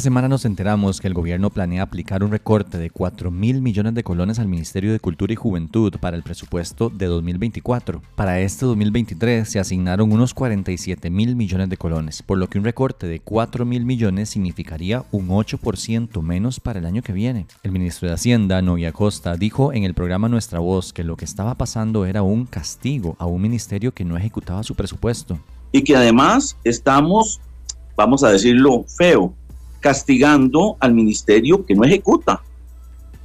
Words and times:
Esta 0.00 0.06
semana 0.06 0.28
nos 0.28 0.46
enteramos 0.46 0.98
que 0.98 1.08
el 1.08 1.12
gobierno 1.12 1.50
planea 1.50 1.82
aplicar 1.82 2.24
un 2.24 2.30
recorte 2.30 2.78
de 2.78 2.88
4 2.88 3.30
mil 3.30 3.60
millones 3.60 3.92
de 3.92 4.02
colones 4.02 4.38
al 4.38 4.48
Ministerio 4.48 4.92
de 4.92 4.98
Cultura 4.98 5.34
y 5.34 5.36
Juventud 5.36 5.94
para 6.00 6.16
el 6.16 6.22
presupuesto 6.22 6.88
de 6.88 7.04
2024. 7.04 8.00
Para 8.14 8.40
este 8.40 8.64
2023 8.64 9.46
se 9.46 9.58
asignaron 9.58 10.10
unos 10.10 10.32
47 10.32 11.10
mil 11.10 11.36
millones 11.36 11.68
de 11.68 11.76
colones, 11.76 12.22
por 12.22 12.38
lo 12.38 12.48
que 12.48 12.56
un 12.56 12.64
recorte 12.64 13.08
de 13.08 13.20
4 13.20 13.66
mil 13.66 13.84
millones 13.84 14.30
significaría 14.30 15.04
un 15.12 15.28
8% 15.28 16.22
menos 16.22 16.60
para 16.60 16.78
el 16.78 16.86
año 16.86 17.02
que 17.02 17.12
viene. 17.12 17.46
El 17.62 17.72
ministro 17.72 18.08
de 18.08 18.14
Hacienda, 18.14 18.62
Novia 18.62 18.92
Costa, 18.92 19.36
dijo 19.36 19.74
en 19.74 19.84
el 19.84 19.92
programa 19.92 20.30
Nuestra 20.30 20.60
Voz 20.60 20.94
que 20.94 21.04
lo 21.04 21.18
que 21.18 21.26
estaba 21.26 21.56
pasando 21.56 22.06
era 22.06 22.22
un 22.22 22.46
castigo 22.46 23.16
a 23.18 23.26
un 23.26 23.42
ministerio 23.42 23.92
que 23.92 24.06
no 24.06 24.16
ejecutaba 24.16 24.62
su 24.62 24.74
presupuesto. 24.74 25.38
Y 25.72 25.84
que 25.84 25.94
además 25.94 26.56
estamos, 26.64 27.38
vamos 27.98 28.24
a 28.24 28.30
decirlo 28.30 28.86
feo, 28.96 29.36
castigando 29.80 30.76
al 30.78 30.94
ministerio 30.94 31.64
que 31.64 31.74
no 31.74 31.84
ejecuta, 31.84 32.42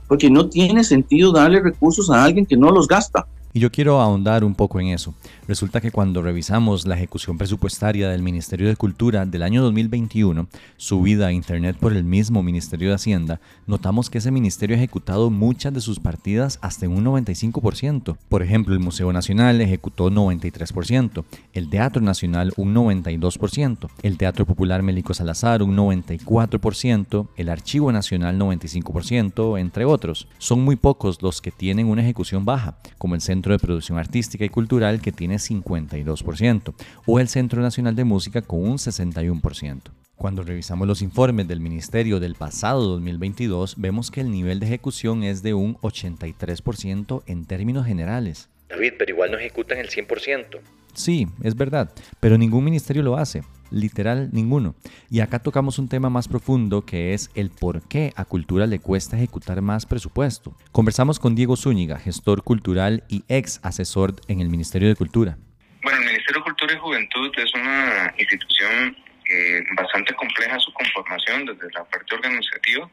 porque 0.08 0.30
no 0.30 0.50
tiene 0.50 0.84
sentido 0.84 1.31
darle 1.31 1.62
recursos 1.62 2.09
a 2.09 2.23
alguien 2.23 2.45
que 2.45 2.58
no 2.58 2.72
los 2.72 2.88
gasta. 2.88 3.28
Y 3.56 3.61
yo 3.61 3.72
quiero 3.72 4.02
ahondar 4.02 4.44
un 4.44 4.53
poco 4.53 4.81
en 4.81 4.88
eso. 4.88 5.14
Resulta 5.48 5.80
que 5.80 5.89
cuando 5.89 6.22
revisamos 6.22 6.86
la 6.86 6.95
ejecución 6.95 7.38
presupuestaria 7.38 8.09
del 8.09 8.22
Ministerio 8.22 8.67
de 8.67 8.75
Cultura 8.75 9.25
del 9.25 9.44
año 9.44 9.64
2021, 9.64 10.47
subida 10.75 11.28
a 11.28 11.31
Internet 11.31 11.78
por 11.80 11.94
el 11.94 12.03
mismo 12.03 12.44
Ministerio 12.44 12.89
de 12.89 12.95
Hacienda, 12.95 13.39
notamos 13.66 14.09
que 14.09 14.17
ese 14.17 14.30
ministerio 14.30 14.75
ha 14.75 14.80
ejecutado 14.80 15.30
muchas 15.30 15.73
de 15.73 15.80
sus 15.80 16.02
partidas 16.02 16.59
hasta 16.62 16.89
un 16.89 17.06
95%. 17.06 18.17
Por 18.28 18.44
ejemplo, 18.44 18.73
el 18.73 18.81
Museo 18.81 19.14
Nacional 19.14 19.62
ejecutó 19.62 20.12
93%, 20.12 21.23
el 21.53 21.69
Teatro 21.69 22.02
Nacional 22.02 22.52
un 22.58 22.75
92%, 22.75 23.88
el 24.03 24.17
Teatro 24.17 24.45
Popular 24.45 24.84
Melico 24.84 25.14
Salazar 25.14 25.64
un 25.64 25.78
94%, 25.78 27.30
el 27.38 27.47
Archivo 27.47 27.94
Nacional 27.94 28.38
95%, 28.38 29.57
entre 29.57 29.85
otros. 29.85 30.28
Son 30.40 30.62
muy 30.62 30.75
pocos 30.75 31.22
los 31.22 31.40
que 31.40 31.51
tienen 31.51 31.88
una 31.88 32.01
ejecución 32.01 32.44
baja, 32.44 32.75
como 32.97 33.16
el 33.16 33.22
Centro 33.22 33.44
de 33.53 33.59
Producción 33.59 33.97
Artística 33.97 34.45
y 34.45 34.50
Cultural 34.50 35.01
que 35.01 35.11
tiene 35.11 35.35
52%, 35.35 36.73
o 37.06 37.19
el 37.19 37.28
Centro 37.28 37.61
Nacional 37.61 37.95
de 37.95 38.03
Música 38.03 38.41
con 38.41 38.61
un 38.61 38.78
61%. 38.78 39.81
Cuando 40.16 40.44
revisamos 40.44 40.88
los 40.88 41.01
informes 41.01 41.47
del 41.47 41.59
Ministerio 41.59 42.19
del 42.19 42.35
pasado 42.35 42.81
2022, 42.83 43.75
vemos 43.78 44.11
que 44.11 44.22
el 44.22 44.31
nivel 44.31 44.59
de 44.59 44.67
ejecución 44.67 45.23
es 45.23 45.44
de 45.44 45.53
un 45.53 45.75
83% 45.78 47.23
en 47.28 47.45
términos 47.45 47.85
generales. 47.85 48.50
David, 48.69 48.94
pero 48.97 49.11
igual 49.11 49.31
no 49.31 49.38
ejecutan 49.38 49.77
el 49.77 49.89
100%. 49.89 50.59
Sí, 50.94 51.27
es 51.44 51.56
verdad, 51.56 51.91
pero 52.19 52.38
ningún 52.38 52.63
ministerio 52.63 53.03
lo 53.03 53.17
hace 53.17 53.44
literal 53.72 54.30
ninguno. 54.31 54.76
Y 55.09 55.20
acá 55.20 55.40
tocamos 55.40 55.80
un 55.80 55.90
tema 55.90 56.09
más 56.09 56.28
profundo 56.28 56.86
que 56.86 57.14
es 57.14 57.30
el 57.36 57.50
por 57.50 57.88
qué 57.88 58.14
a 58.16 58.26
Cultura 58.26 58.68
le 58.68 58.80
cuesta 58.80 59.16
ejecutar 59.16 59.62
más 59.62 59.86
presupuesto. 59.86 60.56
Conversamos 60.72 61.20
con 61.20 61.36
Diego 61.36 61.56
Zúñiga, 61.56 62.00
gestor 62.00 62.44
cultural 62.44 63.04
y 63.09 63.24
ex 63.28 63.59
asesor 63.64 64.16
en 64.28 64.42
el 64.42 64.50
Ministerio 64.50 64.88
de 64.88 64.96
Cultura. 64.96 65.38
Bueno, 65.84 66.00
el 66.00 66.06
Ministerio 66.06 66.42
de 66.42 66.46
Cultura 66.46 66.74
y 66.74 66.78
Juventud 66.78 67.31
es 67.38 67.54
una 67.54 68.14
institución 68.18 68.98
eh, 69.30 69.64
bastante 69.75 70.14
compleja 70.14 70.59
su 70.59 70.72
conformación 70.74 71.46
desde 71.46 71.72
la 71.74 71.84
parte 71.86 72.16
organizativa. 72.16 72.90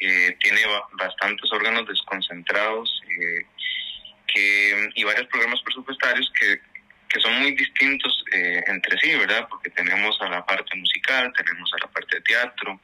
Eh, 0.00 0.36
tiene 0.40 0.60
bastantes 0.98 1.52
órganos 1.52 1.86
desconcentrados 1.86 3.02
eh, 3.10 3.46
que, 4.26 4.90
y 4.94 5.04
varios 5.04 5.26
programas 5.26 5.60
presupuestarios 5.62 6.30
que 6.38 6.60
que 7.08 7.20
son 7.20 7.34
muy 7.40 7.52
distintos 7.52 8.24
eh, 8.32 8.62
entre 8.66 8.98
sí, 8.98 9.14
¿verdad? 9.16 9.46
Porque 9.48 9.70
tenemos 9.70 10.20
a 10.20 10.28
la 10.28 10.44
parte 10.44 10.76
musical, 10.76 11.32
tenemos 11.36 11.70
a 11.74 11.86
la 11.86 11.92
parte 11.92 12.16
de 12.16 12.22
teatro, 12.22 12.80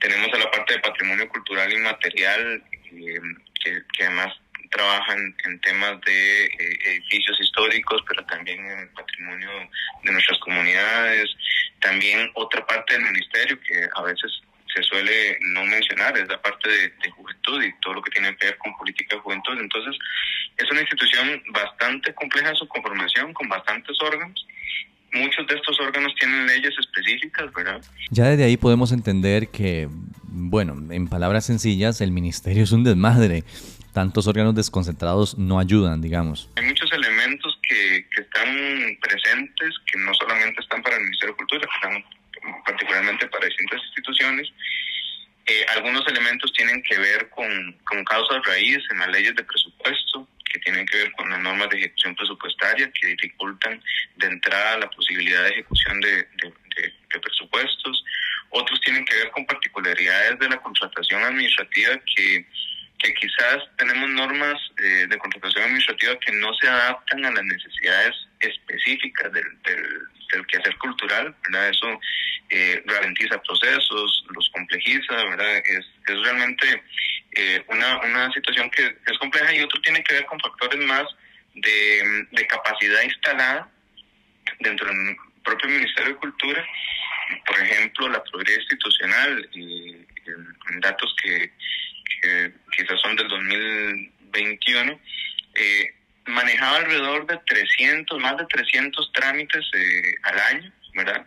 tenemos 0.00 0.32
a 0.32 0.38
la 0.38 0.50
parte 0.50 0.74
de 0.74 0.80
patrimonio 0.80 1.28
cultural 1.28 1.72
inmaterial, 1.72 2.62
eh, 2.92 3.20
que, 3.62 4.04
además 4.04 4.34
trabajan 4.70 5.34
en 5.44 5.60
temas 5.62 5.98
de 6.02 6.44
eh, 6.44 6.78
edificios 6.84 7.40
históricos, 7.40 8.02
pero 8.06 8.22
también 8.26 8.58
en 8.58 8.80
el 8.80 8.88
patrimonio 8.90 9.50
de 10.02 10.12
nuestras 10.12 10.38
comunidades. 10.40 11.34
También 11.80 12.30
otra 12.34 12.66
parte 12.66 12.92
del 12.94 13.04
ministerio 13.04 13.58
que 13.60 13.88
a 13.94 14.02
veces 14.02 14.42
se 14.78 14.88
suele 14.88 15.38
no 15.40 15.64
mencionar 15.64 16.16
es 16.16 16.28
la 16.28 16.40
parte 16.40 16.68
de, 16.68 16.88
de 17.02 17.10
juventud 17.10 17.62
y 17.62 17.72
todo 17.80 17.94
lo 17.94 18.02
que 18.02 18.10
tiene 18.10 18.36
que 18.36 18.46
ver 18.46 18.58
con 18.58 18.76
política 18.76 19.16
de 19.16 19.22
juventud. 19.22 19.58
Entonces, 19.58 19.96
es 20.56 20.70
una 20.70 20.80
institución 20.80 21.42
bastante 21.50 22.14
compleja 22.14 22.50
en 22.50 22.56
su 22.56 22.68
conformación, 22.68 23.32
con 23.32 23.48
bastantes 23.48 23.96
órganos. 24.00 24.46
Muchos 25.12 25.46
de 25.46 25.54
estos 25.54 25.80
órganos 25.80 26.14
tienen 26.16 26.46
leyes 26.46 26.74
específicas, 26.78 27.52
¿verdad? 27.54 27.80
Ya 28.10 28.24
desde 28.26 28.44
ahí 28.44 28.56
podemos 28.56 28.92
entender 28.92 29.48
que, 29.48 29.88
bueno, 30.22 30.76
en 30.92 31.08
palabras 31.08 31.46
sencillas, 31.46 32.00
el 32.00 32.12
ministerio 32.12 32.62
es 32.62 32.72
un 32.72 32.84
desmadre. 32.84 33.42
Tantos 33.94 34.26
órganos 34.26 34.54
desconcentrados 34.54 35.38
no 35.38 35.58
ayudan, 35.58 36.02
digamos. 36.02 36.50
Hay 36.56 36.64
muchos 36.66 36.92
elementos 36.92 37.58
que, 37.62 38.06
que 38.14 38.20
están 38.20 38.48
presentes, 39.00 39.74
que 39.90 39.98
no 39.98 40.12
solamente 40.14 40.60
están 40.60 40.82
para 40.82 40.96
el 40.96 41.02
Ministerio 41.02 41.32
de 41.32 41.38
Cultura, 41.38 41.66
que 41.66 41.88
están 41.88 42.17
particularmente 42.64 43.26
para 43.28 43.46
distintas 43.46 43.80
instituciones. 43.86 44.48
Eh, 45.46 45.64
algunos 45.76 46.06
elementos 46.06 46.52
tienen 46.52 46.82
que 46.82 46.98
ver 46.98 47.30
con, 47.30 47.72
con 47.84 48.04
causas 48.04 48.44
raíz 48.44 48.78
en 48.90 48.98
las 48.98 49.08
leyes 49.08 49.34
de 49.34 49.44
presupuesto, 49.44 50.28
que 50.44 50.58
tienen 50.60 50.84
que 50.86 50.98
ver 50.98 51.12
con 51.12 51.30
las 51.30 51.40
normas 51.40 51.68
de 51.70 51.78
ejecución 51.78 52.14
presupuestaria 52.14 52.90
que 52.92 53.06
dificultan 53.08 53.82
de 54.16 54.26
entrada 54.26 54.78
la 54.78 54.90
posibilidad 54.90 55.44
de 55.44 55.50
ejecución 55.50 56.00
de, 56.00 56.16
de, 56.16 57.20
presupuestos. 57.20 58.04
Otros 58.50 58.80
tienen 58.82 59.04
que 59.04 59.16
ver 59.16 59.30
con 59.30 59.46
particularidades 59.46 60.38
de 60.38 60.48
la 60.48 60.58
contratación 60.58 61.22
administrativa 61.22 61.98
que, 62.14 62.46
que 62.98 63.14
quizás 63.14 63.64
tenemos 63.76 64.10
normas 64.10 64.60
eh, 64.78 65.06
de 65.08 65.18
contratación 65.18 65.64
administrativa 65.64 66.18
que 66.20 66.32
no 66.32 66.52
se 66.54 66.68
adaptan 66.68 67.24
a 67.24 67.30
las 67.32 67.44
necesidades 67.44 68.14
específicas 68.40 69.32
del, 69.32 69.62
del, 69.62 70.08
del 70.32 70.46
quehacer 70.46 70.76
cultural, 70.78 71.34
¿verdad? 71.44 71.68
Eso 71.70 72.00
eh, 72.50 72.82
ralentiza 72.86 73.42
procesos, 73.42 74.24
los 74.34 74.48
complejiza, 74.50 75.14
¿verdad? 75.14 75.56
Es, 75.58 75.86
es 76.06 76.22
realmente 76.22 76.82
eh, 77.32 77.62
una, 77.68 77.98
una 78.00 78.32
situación 78.32 78.70
que 78.70 78.96
es 79.06 79.18
compleja 79.18 79.54
y 79.54 79.60
otro 79.60 79.80
tiene 79.82 80.02
que 80.04 80.14
ver 80.14 80.26
con 80.26 80.40
factores 80.40 80.84
más 80.86 81.04
de, 81.54 82.26
de 82.30 82.46
capacidad 82.46 83.02
instalada 83.02 83.70
dentro 84.60 84.86
del 84.86 85.16
propio 85.44 85.68
Ministerio 85.68 86.14
de 86.14 86.20
Cultura, 86.20 86.66
por 87.46 87.58
ejemplo, 87.60 88.08
la 88.08 88.22
progresión 88.24 88.62
institucional 88.62 89.48
y, 89.52 89.96
datos 90.80 91.14
que, 91.22 91.50
que, 92.22 92.52
quizás 92.76 93.00
son 93.00 93.16
del 93.16 93.28
2021, 93.28 95.00
eh, 95.54 95.94
manejaba 96.28 96.76
alrededor 96.76 97.26
de 97.26 97.38
300, 97.46 98.20
más 98.20 98.36
de 98.36 98.46
300 98.46 99.12
trámites 99.12 99.64
eh, 99.74 100.14
al 100.22 100.38
año, 100.38 100.72
¿verdad? 100.94 101.26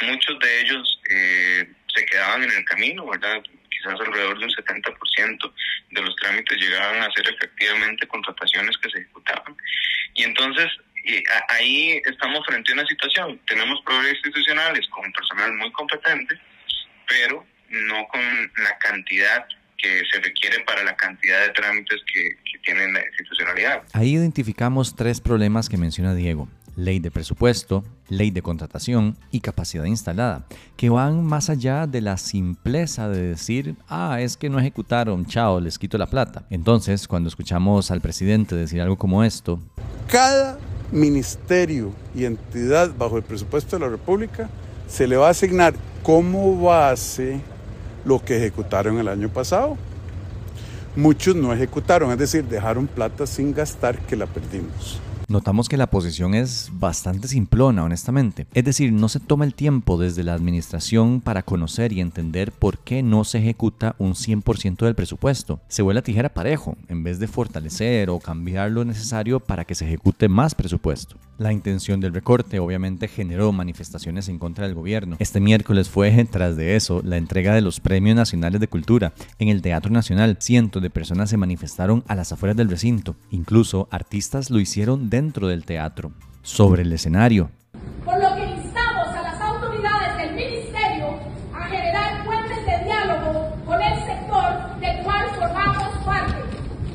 Muchos 0.00 0.38
de 0.38 0.60
ellos 0.60 1.00
eh, 1.10 1.72
se 1.94 2.06
quedaban 2.06 2.42
en 2.42 2.50
el 2.50 2.64
camino, 2.64 3.06
¿verdad? 3.06 3.42
quizás 3.70 3.98
alrededor 4.00 4.38
de 4.38 4.44
un 4.44 4.50
70% 4.50 5.52
de 5.90 6.02
los 6.02 6.16
trámites 6.16 6.58
llegaban 6.58 7.02
a 7.02 7.10
ser 7.12 7.28
efectivamente 7.28 8.06
contrataciones 8.06 8.76
que 8.78 8.90
se 8.90 8.98
ejecutaban. 8.98 9.56
Y 10.14 10.24
entonces 10.24 10.68
ahí 11.48 12.00
estamos 12.04 12.44
frente 12.46 12.70
a 12.70 12.74
una 12.74 12.86
situación. 12.86 13.40
Tenemos 13.46 13.80
proveedores 13.84 14.14
institucionales 14.24 14.86
con 14.88 15.10
personal 15.12 15.52
muy 15.54 15.72
competente, 15.72 16.38
pero 17.08 17.44
no 17.68 18.06
con 18.08 18.52
la 18.56 18.78
cantidad 18.78 19.46
que 19.82 20.02
se 20.10 20.20
requiere 20.20 20.60
para 20.64 20.84
la 20.84 20.94
cantidad 20.96 21.46
de 21.46 21.52
trámites 21.52 22.00
que, 22.12 22.36
que 22.50 22.58
tiene 22.64 22.92
la 22.92 23.04
institucionalidad. 23.04 23.82
Ahí 23.92 24.14
identificamos 24.14 24.94
tres 24.94 25.20
problemas 25.20 25.68
que 25.68 25.76
menciona 25.76 26.14
Diego 26.14 26.48
ley 26.76 27.00
de 27.00 27.10
presupuesto, 27.10 27.84
ley 28.08 28.30
de 28.30 28.42
contratación 28.42 29.16
y 29.30 29.40
capacidad 29.40 29.84
instalada, 29.84 30.46
que 30.76 30.90
van 30.90 31.24
más 31.24 31.50
allá 31.50 31.86
de 31.86 32.00
la 32.00 32.16
simpleza 32.16 33.08
de 33.08 33.22
decir, 33.22 33.76
ah, 33.88 34.20
es 34.20 34.36
que 34.36 34.48
no 34.48 34.58
ejecutaron, 34.58 35.26
chao, 35.26 35.60
les 35.60 35.78
quito 35.78 35.98
la 35.98 36.06
plata. 36.06 36.44
Entonces, 36.50 37.08
cuando 37.08 37.28
escuchamos 37.28 37.90
al 37.90 38.00
presidente 38.00 38.54
decir 38.54 38.80
algo 38.80 38.96
como 38.96 39.24
esto, 39.24 39.60
cada 40.08 40.58
ministerio 40.90 41.94
y 42.14 42.24
entidad 42.24 42.94
bajo 42.96 43.16
el 43.16 43.22
presupuesto 43.22 43.76
de 43.76 43.84
la 43.84 43.90
República 43.90 44.50
se 44.86 45.06
le 45.06 45.16
va 45.16 45.28
a 45.28 45.30
asignar 45.30 45.74
como 46.02 46.60
base 46.60 47.40
lo 48.04 48.24
que 48.24 48.36
ejecutaron 48.36 48.98
el 48.98 49.08
año 49.08 49.28
pasado. 49.28 49.76
Muchos 50.94 51.34
no 51.34 51.52
ejecutaron, 51.52 52.10
es 52.12 52.18
decir, 52.18 52.44
dejaron 52.44 52.86
plata 52.86 53.26
sin 53.26 53.54
gastar 53.54 53.98
que 54.00 54.16
la 54.16 54.26
perdimos. 54.26 55.00
Notamos 55.32 55.70
que 55.70 55.78
la 55.78 55.86
posición 55.86 56.34
es 56.34 56.70
bastante 56.74 57.26
simplona, 57.26 57.84
honestamente. 57.84 58.46
Es 58.52 58.64
decir, 58.64 58.92
no 58.92 59.08
se 59.08 59.18
toma 59.18 59.46
el 59.46 59.54
tiempo 59.54 59.96
desde 59.96 60.24
la 60.24 60.34
administración 60.34 61.22
para 61.22 61.42
conocer 61.42 61.94
y 61.94 62.02
entender 62.02 62.52
por 62.52 62.78
qué 62.80 63.02
no 63.02 63.24
se 63.24 63.38
ejecuta 63.38 63.96
un 63.98 64.12
100% 64.12 64.84
del 64.84 64.94
presupuesto. 64.94 65.58
Se 65.68 65.80
vuelve 65.80 66.00
la 66.00 66.04
tijera 66.04 66.34
parejo, 66.34 66.76
en 66.88 67.02
vez 67.02 67.18
de 67.18 67.28
fortalecer 67.28 68.10
o 68.10 68.20
cambiar 68.20 68.72
lo 68.72 68.84
necesario 68.84 69.40
para 69.40 69.64
que 69.64 69.74
se 69.74 69.86
ejecute 69.86 70.28
más 70.28 70.54
presupuesto. 70.54 71.16
La 71.38 71.52
intención 71.52 72.00
del 72.00 72.12
recorte 72.12 72.58
obviamente 72.58 73.08
generó 73.08 73.52
manifestaciones 73.52 74.28
en 74.28 74.38
contra 74.38 74.66
del 74.66 74.74
gobierno. 74.74 75.16
Este 75.18 75.40
miércoles 75.40 75.88
fue, 75.88 76.24
tras 76.30 76.56
de 76.56 76.76
eso, 76.76 77.00
la 77.02 77.16
entrega 77.16 77.54
de 77.54 77.62
los 77.62 77.80
Premios 77.80 78.16
Nacionales 78.16 78.60
de 78.60 78.68
Cultura. 78.68 79.12
En 79.38 79.48
el 79.48 79.62
Teatro 79.62 79.90
Nacional, 79.90 80.36
cientos 80.40 80.82
de 80.82 80.90
personas 80.90 81.30
se 81.30 81.38
manifestaron 81.38 82.04
a 82.06 82.14
las 82.14 82.32
afueras 82.32 82.56
del 82.56 82.68
recinto. 82.68 83.16
Incluso 83.30 83.88
artistas 83.90 84.50
lo 84.50 84.60
hicieron 84.60 85.08
de 85.08 85.22
dentro 85.22 85.46
del 85.46 85.64
teatro, 85.64 86.10
sobre 86.42 86.82
el 86.82 86.92
escenario. 86.92 87.48
Por 88.04 88.20
lo 88.20 88.34
que 88.34 88.42
instamos 88.42 89.06
a 89.06 89.22
las 89.22 89.40
autoridades 89.40 90.16
del 90.16 90.34
Ministerio 90.34 91.20
a 91.54 91.64
generar 91.68 92.24
fuentes 92.24 92.66
de 92.66 92.84
diálogo 92.84 93.54
con 93.64 93.80
el 93.80 93.94
sector 94.04 94.80
del 94.80 95.04
cual 95.04 95.26
formamos 95.38 96.04
parte. 96.04 96.34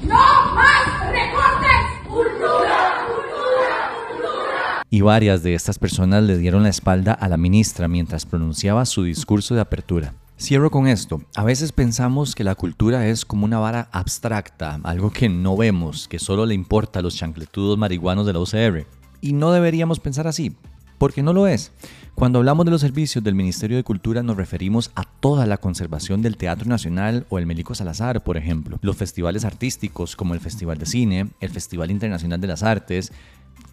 ¡No 0.03 0.53
más 0.53 1.09
recortes! 1.09 1.83
¡Cultura! 2.09 3.07
¡Cultura! 3.07 3.77
¡Cultura! 4.11 4.76
Y 4.89 5.01
varias 5.01 5.43
de 5.43 5.53
estas 5.53 5.79
personas 5.79 6.23
le 6.23 6.37
dieron 6.37 6.63
la 6.63 6.69
espalda 6.69 7.11
a 7.11 7.27
la 7.27 7.35
ministra 7.35 7.89
mientras 7.89 8.25
pronunciaba 8.25 8.85
su 8.85 9.03
discurso 9.03 9.53
de 9.53 9.61
apertura. 9.61 10.13
Cierro 10.39 10.71
con 10.71 10.87
esto. 10.87 11.21
A 11.35 11.43
veces 11.43 11.73
pensamos 11.73 12.35
que 12.35 12.45
la 12.45 12.55
cultura 12.55 13.07
es 13.07 13.25
como 13.25 13.43
una 13.43 13.59
vara 13.59 13.89
abstracta, 13.91 14.79
algo 14.83 15.09
que 15.11 15.27
no 15.27 15.57
vemos, 15.57 16.07
que 16.07 16.19
solo 16.19 16.45
le 16.45 16.53
importa 16.53 16.99
a 16.99 17.01
los 17.01 17.15
chancletudos 17.15 17.77
marihuanos 17.77 18.25
de 18.25 18.33
la 18.33 18.39
UCR. 18.39 18.85
Y 19.19 19.33
no 19.33 19.51
deberíamos 19.51 19.99
pensar 19.99 20.27
así, 20.27 20.55
porque 20.97 21.23
no 21.23 21.33
lo 21.33 21.47
es. 21.47 21.71
Cuando 22.15 22.39
hablamos 22.39 22.65
de 22.65 22.71
los 22.71 22.81
servicios 22.81 23.23
del 23.23 23.35
Ministerio 23.35 23.77
de 23.77 23.83
Cultura 23.83 24.23
nos 24.23 24.37
referimos 24.37 24.91
a 24.95 25.03
toda 25.03 25.45
la 25.45 25.57
conservación 25.57 26.21
del 26.21 26.37
Teatro 26.37 26.67
Nacional 26.67 27.25
o 27.29 27.37
el 27.37 27.45
Melico 27.45 27.75
Salazar, 27.75 28.23
por 28.23 28.37
ejemplo, 28.37 28.79
los 28.81 28.95
festivales 28.95 29.45
artísticos 29.45 30.15
como 30.15 30.33
el 30.33 30.39
Festival 30.39 30.77
de 30.77 30.85
Cine, 30.85 31.29
el 31.39 31.49
Festival 31.49 31.91
Internacional 31.91 32.41
de 32.41 32.47
las 32.47 32.63
Artes, 32.63 33.11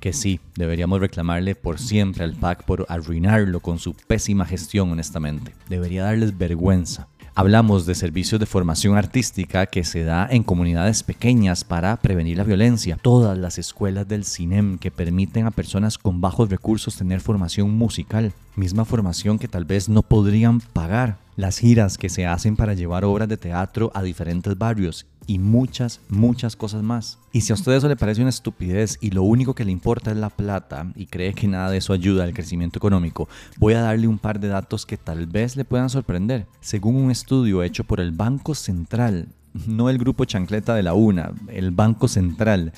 que 0.00 0.12
sí, 0.12 0.40
deberíamos 0.54 1.00
reclamarle 1.00 1.54
por 1.54 1.78
siempre 1.78 2.24
al 2.24 2.34
PAC 2.34 2.64
por 2.64 2.86
arruinarlo 2.88 3.60
con 3.60 3.78
su 3.78 3.94
pésima 3.94 4.44
gestión, 4.44 4.92
honestamente. 4.92 5.54
Debería 5.68 6.04
darles 6.04 6.36
vergüenza. 6.36 7.08
Hablamos 7.36 7.84
de 7.84 7.96
servicios 7.96 8.38
de 8.38 8.46
formación 8.46 8.96
artística 8.96 9.66
que 9.66 9.82
se 9.82 10.04
da 10.04 10.28
en 10.30 10.44
comunidades 10.44 11.02
pequeñas 11.02 11.64
para 11.64 11.96
prevenir 11.96 12.38
la 12.38 12.44
violencia. 12.44 12.96
Todas 13.02 13.36
las 13.36 13.58
escuelas 13.58 14.06
del 14.06 14.24
CINEM 14.24 14.78
que 14.78 14.92
permiten 14.92 15.44
a 15.44 15.50
personas 15.50 15.98
con 15.98 16.20
bajos 16.20 16.48
recursos 16.48 16.96
tener 16.96 17.20
formación 17.20 17.72
musical, 17.72 18.32
misma 18.54 18.84
formación 18.84 19.40
que 19.40 19.48
tal 19.48 19.64
vez 19.64 19.88
no 19.88 20.02
podrían 20.02 20.60
pagar. 20.60 21.18
Las 21.34 21.58
giras 21.58 21.98
que 21.98 22.08
se 22.08 22.24
hacen 22.24 22.54
para 22.54 22.74
llevar 22.74 23.04
obras 23.04 23.28
de 23.28 23.36
teatro 23.36 23.90
a 23.94 24.04
diferentes 24.04 24.56
barrios 24.56 25.04
y 25.26 25.38
muchas, 25.38 26.00
muchas 26.08 26.56
cosas 26.56 26.82
más. 26.82 27.18
Y 27.32 27.40
si 27.40 27.52
a 27.52 27.54
usted 27.54 27.72
eso 27.72 27.88
le 27.88 27.96
parece 27.96 28.20
una 28.20 28.30
estupidez 28.30 28.98
y 29.00 29.10
lo 29.10 29.22
único 29.22 29.54
que 29.54 29.64
le 29.64 29.72
importa 29.72 30.10
es 30.10 30.16
la 30.16 30.30
plata 30.30 30.92
y 30.94 31.06
cree 31.06 31.34
que 31.34 31.48
nada 31.48 31.70
de 31.70 31.78
eso 31.78 31.92
ayuda 31.92 32.24
al 32.24 32.34
crecimiento 32.34 32.78
económico, 32.78 33.28
voy 33.58 33.74
a 33.74 33.80
darle 33.80 34.06
un 34.06 34.18
par 34.18 34.40
de 34.40 34.48
datos 34.48 34.86
que 34.86 34.96
tal 34.96 35.26
vez 35.26 35.56
le 35.56 35.64
puedan 35.64 35.90
sorprender. 35.90 36.46
Según 36.60 36.96
un 36.96 37.10
estudio 37.10 37.62
hecho 37.62 37.84
por 37.84 38.00
el 38.00 38.12
Banco 38.12 38.54
Central, 38.54 39.28
no 39.66 39.88
el 39.88 39.98
grupo 39.98 40.24
chancleta 40.24 40.74
de 40.74 40.82
la 40.82 40.94
UNA, 40.94 41.32
el 41.48 41.70
Banco 41.70 42.08
Central, 42.08 42.72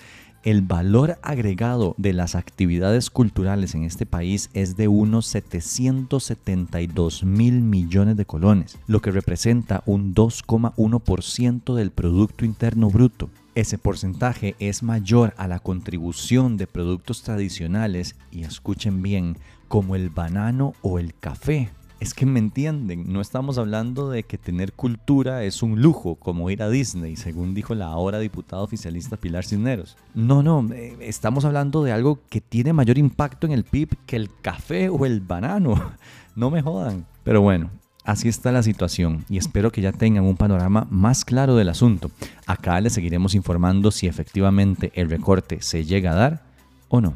el 0.46 0.62
valor 0.62 1.18
agregado 1.22 1.96
de 1.98 2.12
las 2.12 2.36
actividades 2.36 3.10
culturales 3.10 3.74
en 3.74 3.82
este 3.82 4.06
país 4.06 4.48
es 4.54 4.76
de 4.76 4.86
unos 4.86 5.26
772 5.26 7.24
mil 7.24 7.62
millones 7.62 8.16
de 8.16 8.26
colones, 8.26 8.78
lo 8.86 9.00
que 9.00 9.10
representa 9.10 9.82
un 9.86 10.14
2,1% 10.14 11.74
del 11.74 11.90
Producto 11.90 12.44
Interno 12.44 12.90
Bruto. 12.90 13.28
Ese 13.56 13.76
porcentaje 13.76 14.54
es 14.60 14.84
mayor 14.84 15.34
a 15.36 15.48
la 15.48 15.58
contribución 15.58 16.56
de 16.56 16.68
productos 16.68 17.22
tradicionales, 17.22 18.14
y 18.30 18.44
escuchen 18.44 19.02
bien, 19.02 19.38
como 19.66 19.96
el 19.96 20.10
banano 20.10 20.74
o 20.80 21.00
el 21.00 21.12
café, 21.12 21.70
es 21.98 22.14
que 22.14 22.26
me 22.26 22.38
entienden, 22.38 23.10
no 23.12 23.20
estamos 23.20 23.58
hablando 23.58 24.10
de 24.10 24.22
que 24.22 24.36
tener 24.38 24.72
cultura 24.72 25.44
es 25.44 25.62
un 25.62 25.80
lujo, 25.80 26.16
como 26.16 26.50
ir 26.50 26.62
a 26.62 26.68
Disney, 26.68 27.16
según 27.16 27.54
dijo 27.54 27.74
la 27.74 27.86
ahora 27.86 28.18
diputada 28.18 28.62
oficialista 28.62 29.16
Pilar 29.16 29.44
Cisneros. 29.44 29.96
No, 30.14 30.42
no, 30.42 30.66
eh, 30.72 30.96
estamos 31.00 31.44
hablando 31.44 31.82
de 31.82 31.92
algo 31.92 32.20
que 32.28 32.40
tiene 32.40 32.72
mayor 32.72 32.98
impacto 32.98 33.46
en 33.46 33.52
el 33.52 33.64
PIB 33.64 33.96
que 34.06 34.16
el 34.16 34.30
café 34.42 34.88
o 34.88 35.06
el 35.06 35.20
banano. 35.20 35.92
No 36.36 36.50
me 36.50 36.60
jodan. 36.60 37.06
Pero 37.24 37.40
bueno, 37.40 37.70
así 38.04 38.28
está 38.28 38.52
la 38.52 38.62
situación 38.62 39.24
y 39.30 39.38
espero 39.38 39.72
que 39.72 39.80
ya 39.80 39.92
tengan 39.92 40.24
un 40.24 40.36
panorama 40.36 40.86
más 40.90 41.24
claro 41.24 41.56
del 41.56 41.70
asunto. 41.70 42.10
Acá 42.44 42.78
les 42.82 42.92
seguiremos 42.92 43.34
informando 43.34 43.90
si 43.90 44.06
efectivamente 44.06 44.92
el 44.94 45.08
recorte 45.08 45.62
se 45.62 45.86
llega 45.86 46.12
a 46.12 46.14
dar 46.14 46.42
o 46.90 47.00
no. 47.00 47.14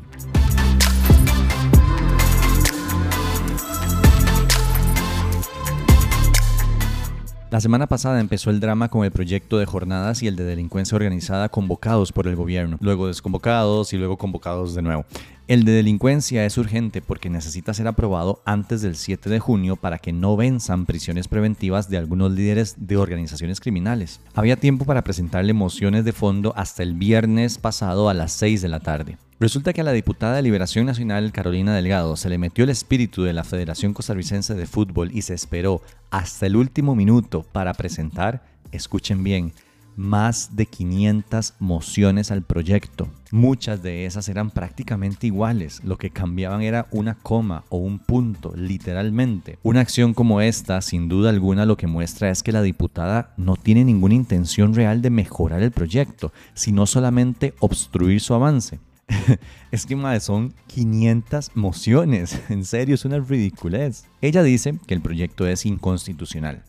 La 7.51 7.61
semana 7.61 7.89
pasada 7.89 8.21
empezó 8.21 8.51
el 8.51 8.61
drama 8.61 8.91
con 8.91 9.05
el 9.05 9.11
proyecto 9.11 9.59
de 9.59 9.67
jornadas 9.67 10.23
y 10.23 10.29
el 10.29 10.37
de 10.37 10.45
delincuencia 10.45 10.95
organizada 10.95 11.49
convocados 11.49 12.13
por 12.13 12.29
el 12.29 12.37
gobierno, 12.37 12.79
luego 12.81 13.09
desconvocados 13.09 13.93
y 13.93 13.97
luego 13.97 14.17
convocados 14.17 14.77
de 14.77 14.83
nuevo. 14.83 15.05
El 15.49 15.65
de 15.65 15.73
delincuencia 15.73 16.47
es 16.47 16.57
urgente 16.59 17.03
porque 17.03 17.29
necesita 17.29 17.75
ser 17.75 17.89
aprobado 17.89 18.41
antes 18.45 18.83
del 18.83 18.95
7 18.95 19.29
de 19.29 19.41
junio 19.41 19.75
para 19.75 19.99
que 19.99 20.13
no 20.13 20.37
venzan 20.37 20.87
prisiones 20.87 21.27
preventivas 21.27 21.91
de 21.91 21.97
algunos 21.97 22.31
líderes 22.31 22.77
de 22.79 22.97
organizaciones 22.97 23.59
criminales. 23.59 24.21
Había 24.35 24.55
tiempo 24.55 24.85
para 24.85 25.03
presentarle 25.03 25.53
mociones 25.53 26.05
de 26.05 26.13
fondo 26.13 26.55
hasta 26.57 26.85
el 26.85 26.95
viernes 26.95 27.59
pasado 27.59 28.09
a 28.09 28.15
las 28.15 28.31
6 28.31 28.63
de 28.63 28.69
la 28.69 28.79
tarde. 28.79 29.19
Resulta 29.41 29.73
que 29.73 29.81
a 29.81 29.85
la 29.85 29.93
diputada 29.93 30.37
de 30.37 30.43
Liberación 30.43 30.85
Nacional, 30.85 31.33
Carolina 31.33 31.75
Delgado, 31.75 32.15
se 32.19 32.29
le 32.29 32.37
metió 32.37 32.63
el 32.63 32.69
espíritu 32.69 33.23
de 33.23 33.33
la 33.33 33.43
Federación 33.43 33.95
Costarricense 33.95 34.55
de 34.55 34.67
Fútbol 34.67 35.13
y 35.15 35.23
se 35.23 35.33
esperó 35.33 35.81
hasta 36.11 36.45
el 36.45 36.57
último 36.57 36.95
minuto 36.95 37.43
para 37.51 37.73
presentar, 37.73 38.45
escuchen 38.71 39.25
bien, 39.25 39.55
más 39.97 40.57
de 40.57 40.67
500 40.67 41.55
mociones 41.59 42.31
al 42.31 42.43
proyecto. 42.43 43.09
Muchas 43.31 43.83
de 43.83 44.05
esas 44.05 44.29
eran 44.29 44.51
prácticamente 44.51 45.29
iguales, 45.29 45.81
lo 45.85 45.97
que 45.97 46.11
cambiaban 46.11 46.61
era 46.61 46.87
una 46.91 47.15
coma 47.15 47.65
o 47.71 47.79
un 47.79 47.99
punto, 47.99 48.53
literalmente. 48.55 49.59
Una 49.63 49.81
acción 49.81 50.13
como 50.13 50.43
esta, 50.43 50.83
sin 50.83 51.09
duda 51.09 51.31
alguna, 51.31 51.65
lo 51.65 51.79
que 51.79 51.87
muestra 51.87 52.29
es 52.29 52.43
que 52.43 52.53
la 52.53 52.61
diputada 52.61 53.33
no 53.39 53.57
tiene 53.57 53.87
ninguna 53.87 54.13
intención 54.13 54.75
real 54.75 55.01
de 55.01 55.09
mejorar 55.09 55.63
el 55.63 55.71
proyecto, 55.71 56.31
sino 56.53 56.85
solamente 56.85 57.55
obstruir 57.61 58.21
su 58.21 58.35
avance. 58.35 58.81
es 59.71 59.87
que 59.87 60.21
son 60.21 60.55
500 60.67 61.53
mociones. 61.55 62.41
En 62.51 62.65
serio, 62.65 62.95
es 62.95 63.05
una 63.05 63.19
ridiculez. 63.19 64.05
Ella 64.21 64.43
dice 64.43 64.79
que 64.87 64.95
el 64.95 65.01
proyecto 65.01 65.47
es 65.47 65.67
inconstitucional. 65.67 66.63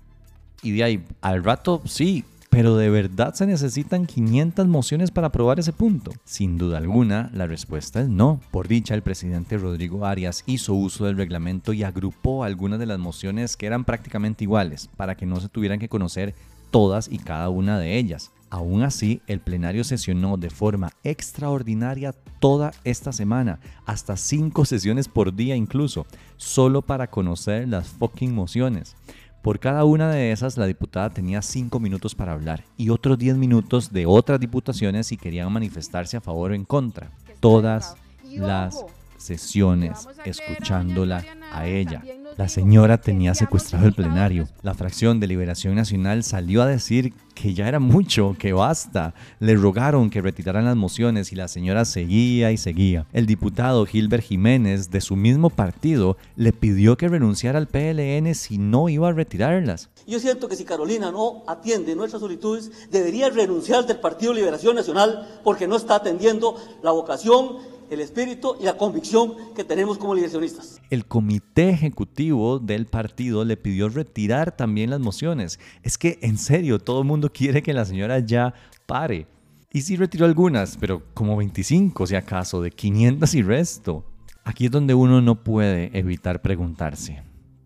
Y 0.64 0.72
de 0.72 0.84
ahí, 0.84 1.04
al 1.22 1.44
rato, 1.44 1.82
sí, 1.86 2.24
pero 2.52 2.76
de 2.76 2.90
verdad 2.90 3.34
se 3.34 3.48
necesitan 3.48 4.06
500 4.06 4.68
mociones 4.68 5.10
para 5.10 5.28
aprobar 5.28 5.60
ese 5.60 5.74
punto. 5.74 6.12
Sin 6.26 6.58
duda 6.58 6.78
alguna, 6.78 7.32
la 7.34 7.48
respuesta 7.48 8.02
es 8.02 8.10
no. 8.10 8.42
Por 8.52 8.68
dicha, 8.68 8.94
el 8.94 9.02
presidente 9.02 9.58
Rodrigo 9.58 10.06
Arias 10.06 10.44
hizo 10.46 10.74
uso 10.74 11.06
del 11.06 11.18
reglamento 11.18 11.74
y 11.74 11.84
agrupó 11.84 12.44
algunas 12.44 12.78
de 12.78 12.86
las 12.86 13.00
mociones 13.00 13.58
que 13.58 13.68
eran 13.68 13.86
prácticamente 13.86 14.44
iguales, 14.44 14.90
para 14.98 15.16
que 15.16 15.26
no 15.26 15.40
se 15.40 15.50
tuvieran 15.50 15.80
que 15.80 15.90
conocer 15.90 16.36
todas 16.72 17.08
y 17.12 17.18
cada 17.20 17.50
una 17.50 17.80
de 17.80 17.98
ellas. 17.98 18.32
Aún 18.52 18.84
así, 18.84 19.22
el 19.28 19.40
plenario 19.40 19.86
sesionó 19.86 20.36
de 20.36 20.50
forma 20.50 20.92
extraordinaria 21.06 22.14
toda 22.42 22.72
esta 22.84 23.14
semana, 23.14 23.62
hasta 23.86 24.18
cinco 24.18 24.66
sesiones 24.66 25.08
por 25.08 25.34
día 25.34 25.56
incluso, 25.56 26.06
solo 26.36 26.82
para 26.82 27.10
conocer 27.10 27.70
las 27.70 27.88
fucking 27.88 28.36
mociones. 28.36 28.98
Por 29.42 29.60
cada 29.60 29.86
una 29.86 30.12
de 30.12 30.34
esas, 30.34 30.58
la 30.58 30.68
diputada 30.68 31.10
tenía 31.10 31.42
cinco 31.42 31.80
minutos 31.80 32.14
para 32.14 32.34
hablar 32.34 32.66
y 32.76 32.90
otros 32.90 33.18
10 33.18 33.38
minutos 33.38 33.92
de 33.94 34.06
otras 34.06 34.40
diputaciones 34.40 35.08
si 35.08 35.16
querían 35.16 35.52
manifestarse 35.52 36.18
a 36.18 36.22
favor 36.22 36.52
o 36.52 36.54
en 36.54 36.66
contra. 36.66 37.10
Todas 37.40 37.96
las 38.30 38.86
sesiones 39.18 40.10
escuchándola 40.26 41.24
a 41.54 41.68
ella. 41.68 42.04
La 42.38 42.48
señora 42.48 42.98
tenía 42.98 43.36
secuestrado 43.36 43.86
el 43.86 43.94
plenario. 43.94 44.48
La 44.62 44.74
fracción 44.74 45.20
de 45.20 45.28
Liberación 45.28 45.76
Nacional 45.76 46.24
salió 46.24 46.62
a 46.62 46.66
decir 46.66 47.14
que 47.36 47.54
ya 47.54 47.68
era 47.68 47.80
mucho, 47.80 48.36
que 48.40 48.54
basta. 48.54 49.14
Le 49.40 49.56
rogaron 49.56 50.10
que 50.10 50.22
retiraran 50.22 50.66
las 50.66 50.78
mociones 50.78 51.32
y 51.32 51.36
la 51.36 51.50
señora 51.50 51.84
seguía 51.84 52.52
y 52.52 52.58
seguía. 52.58 53.06
El 53.12 53.26
diputado 53.26 53.86
Gilbert 53.86 54.24
Jiménez, 54.24 54.90
de 54.90 55.02
su 55.02 55.16
mismo 55.16 55.50
partido, 55.50 56.18
le 56.36 56.54
pidió 56.54 56.98
que 56.98 57.10
renunciara 57.10 57.60
al 57.60 57.68
PLN 57.68 58.34
si 58.34 58.58
no 58.58 58.88
iba 58.88 59.10
a 59.10 59.14
retirarlas. 59.14 59.90
Yo 60.08 60.20
siento 60.20 60.48
que 60.48 60.56
si 60.56 60.64
Carolina 60.64 61.12
no 61.12 61.44
atiende 61.48 61.96
nuestras 61.96 62.22
solicitudes, 62.22 62.90
debería 62.90 63.30
renunciar 63.30 63.86
del 63.86 64.00
Partido 64.00 64.34
Liberación 64.34 64.76
Nacional 64.76 65.28
porque 65.44 65.68
no 65.68 65.76
está 65.76 65.96
atendiendo 65.96 66.56
la 66.82 66.92
vocación 66.92 67.58
el 67.92 68.00
espíritu 68.00 68.56
y 68.60 68.64
la 68.64 68.78
convicción 68.78 69.34
que 69.54 69.66
tenemos 69.66 69.98
como 69.98 70.16
liberacionistas. 70.16 70.82
El 70.90 71.06
comité 71.06 71.70
ejecutivo 71.70 72.58
del 72.58 72.86
partido 72.86 73.44
le 73.44 73.58
pidió 73.58 73.90
retirar 73.90 74.56
también 74.56 74.90
las 74.90 75.02
mociones. 75.02 75.60
Es 75.84 75.98
que, 75.98 76.18
en 76.22 76.38
serio, 76.38 76.80
todo 76.80 77.02
el 77.02 77.08
mundo 77.08 77.34
quiere 77.34 77.62
que 77.62 77.74
la 77.74 77.84
señora 77.84 78.20
ya 78.20 78.54
pare. 78.86 79.28
Y 79.74 79.82
sí 79.82 79.98
retiró 79.98 80.26
algunas, 80.26 80.78
pero 80.78 81.04
como 81.14 81.36
25 81.36 82.08
si 82.08 82.16
acaso, 82.16 82.62
de 82.62 82.72
500 82.72 83.36
y 83.36 83.42
resto. 83.42 84.06
Aquí 84.46 84.66
es 84.66 84.72
donde 84.72 84.94
uno 84.94 85.22
no 85.22 85.44
puede 85.44 85.98
evitar 85.98 86.42
preguntarse, 86.42 87.24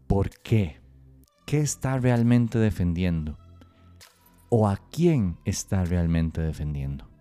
¿por 0.08 0.32
qué? 0.42 0.82
¿Qué 1.46 1.60
está 1.60 2.00
realmente 2.00 2.58
defendiendo? 2.58 3.38
¿O 4.50 4.68
a 4.68 4.78
quién 4.92 5.38
está 5.46 5.86
realmente 5.86 6.42
defendiendo? 6.42 7.15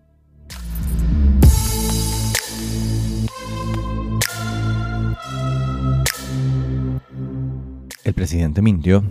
El 8.05 8.13
presidente 8.13 8.61
mintió. 8.61 9.03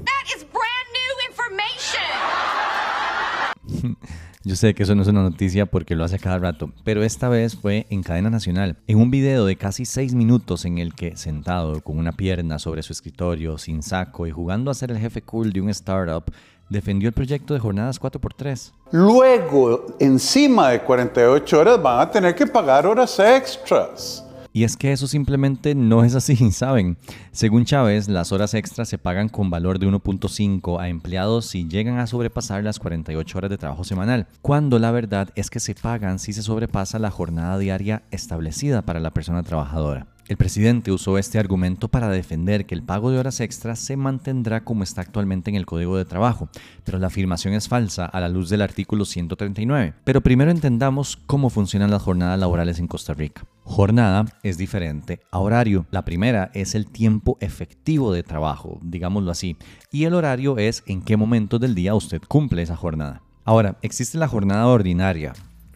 Yo 4.45 4.55
sé 4.55 4.73
que 4.73 4.85
eso 4.85 4.95
no 4.95 5.03
es 5.03 5.09
una 5.09 5.23
noticia 5.23 5.67
porque 5.67 5.97
lo 5.97 6.05
hace 6.05 6.21
cada 6.21 6.39
rato, 6.39 6.71
pero 6.85 7.03
esta 7.03 7.29
vez 7.29 7.57
fue 7.57 7.87
en 7.91 8.05
cadena 8.05 8.31
nacional, 8.31 8.77
en 8.87 9.01
un 9.01 9.11
video 9.11 9.47
de 9.47 9.57
casi 9.57 9.85
6 9.85 10.15
minutos 10.15 10.65
en 10.65 10.79
el 10.79 10.95
que, 10.95 11.17
sentado 11.17 11.81
con 11.81 11.99
una 11.99 12.13
pierna 12.13 12.61
sobre 12.61 12.85
su 12.85 12.93
escritorio, 12.93 13.59
sin 13.59 13.83
saco 13.83 14.29
y 14.29 14.31
jugando 14.31 14.71
a 14.71 14.75
ser 14.75 14.93
el 14.93 14.99
jefe 14.99 15.23
cool 15.23 15.53
de 15.53 15.61
un 15.61 15.71
startup, 15.71 16.33
defendió 16.69 17.09
el 17.09 17.15
proyecto 17.15 17.53
de 17.53 17.59
jornadas 17.59 18.01
4x3. 18.01 18.71
Luego, 18.93 19.97
encima 19.99 20.71
de 20.71 20.83
48 20.83 21.59
horas, 21.59 21.83
van 21.83 22.01
a 22.01 22.11
tener 22.11 22.33
que 22.37 22.47
pagar 22.47 22.87
horas 22.87 23.19
extras. 23.19 24.24
Y 24.57 24.63
es 24.63 24.77
que 24.77 24.93
eso 24.93 25.09
simplemente 25.09 25.75
no 25.75 26.05
es 26.05 26.15
así, 26.15 26.37
¿saben? 26.53 26.97
Según 27.33 27.65
Chávez, 27.65 28.09
las 28.09 28.31
horas 28.31 28.55
extras 28.55 28.89
se 28.89 28.99
pagan 28.99 29.29
con 29.29 29.51
valor 29.51 29.81
de 29.81 29.89
1.5 29.89 30.81
a 30.81 30.89
empleados 30.89 31.47
si 31.47 31.67
llegan 31.67 31.99
a 31.99 32.07
sobrepasar 32.07 32.63
las 32.63 32.79
48 32.79 33.37
horas 33.37 33.51
de 33.51 33.59
trabajo 33.59 33.83
semanal, 33.83 34.29
cuando 34.43 34.79
la 34.79 34.93
verdad 34.93 35.31
es 35.35 35.51
que 35.51 35.59
se 35.59 35.75
pagan 35.75 36.21
si 36.21 36.33
se 36.33 36.43
sobrepasa 36.45 37.01
la 37.01 37.11
jornada 37.11 37.59
diaria 37.59 38.05
establecida 38.13 38.83
para 38.83 39.01
la 39.01 39.11
persona 39.11 39.43
trabajadora. 39.43 40.14
El 40.27 40.39
presidente 40.39 40.91
usó 40.91 41.19
este 41.19 41.39
argumento 41.39 41.89
para 41.89 42.09
defender 42.09 42.65
que 42.65 42.75
el 42.75 42.83
pago 42.83 43.11
de 43.11 43.19
horas 43.19 43.41
extras 43.41 43.79
se 43.79 43.99
mantendrá 43.99 44.65
como 44.65 44.83
está 44.83 45.03
actualmente 45.03 45.51
en 45.51 45.57
el 45.57 45.67
Código 45.67 45.99
de 45.99 46.07
Trabajo, 46.07 46.49
pero 46.83 46.99
la 46.99 47.09
afirmación 47.09 47.53
es 47.53 47.69
falsa 47.69 48.07
a 48.07 48.21
la 48.21 48.31
luz 48.31 48.49
del 48.49 48.63
artículo 48.63 49.05
139. 49.05 49.93
Pero 50.03 50.23
primero 50.23 50.51
entendamos 50.51 51.19
cómo 51.27 51.51
funcionan 51.51 51.91
las 51.91 52.01
jornadas 52.01 52.39
laborales 52.39 52.79
en 52.79 52.89
Costa 52.89 53.13
Rica. 53.13 53.45
Jornada 53.65 54.25
es 54.43 54.57
diferente 54.57 55.21
a 55.31 55.41
horario. 55.41 55.85
La 55.91 56.07
primera 56.07 56.51
es 56.55 56.75
el 56.75 56.87
tiempo 56.87 57.37
efectivo 57.41 58.11
de 58.11 58.23
trabajo, 58.23 58.81
digámoslo 58.83 59.31
así, 59.31 59.59
y 59.93 60.05
el 60.05 60.15
horario 60.15 60.57
es 60.57 60.85
en 60.87 61.03
qué 61.03 61.19
momento 61.19 61.59
del 61.59 61.75
día 61.75 61.95
usted 61.95 62.23
cumple 62.27 62.63
esa 62.63 62.77
jornada. 62.77 63.21
Ahora, 63.45 63.77
existe 63.83 64.17
la 64.17 64.29
jornada 64.29 64.67
ordinaria, 64.69 65.35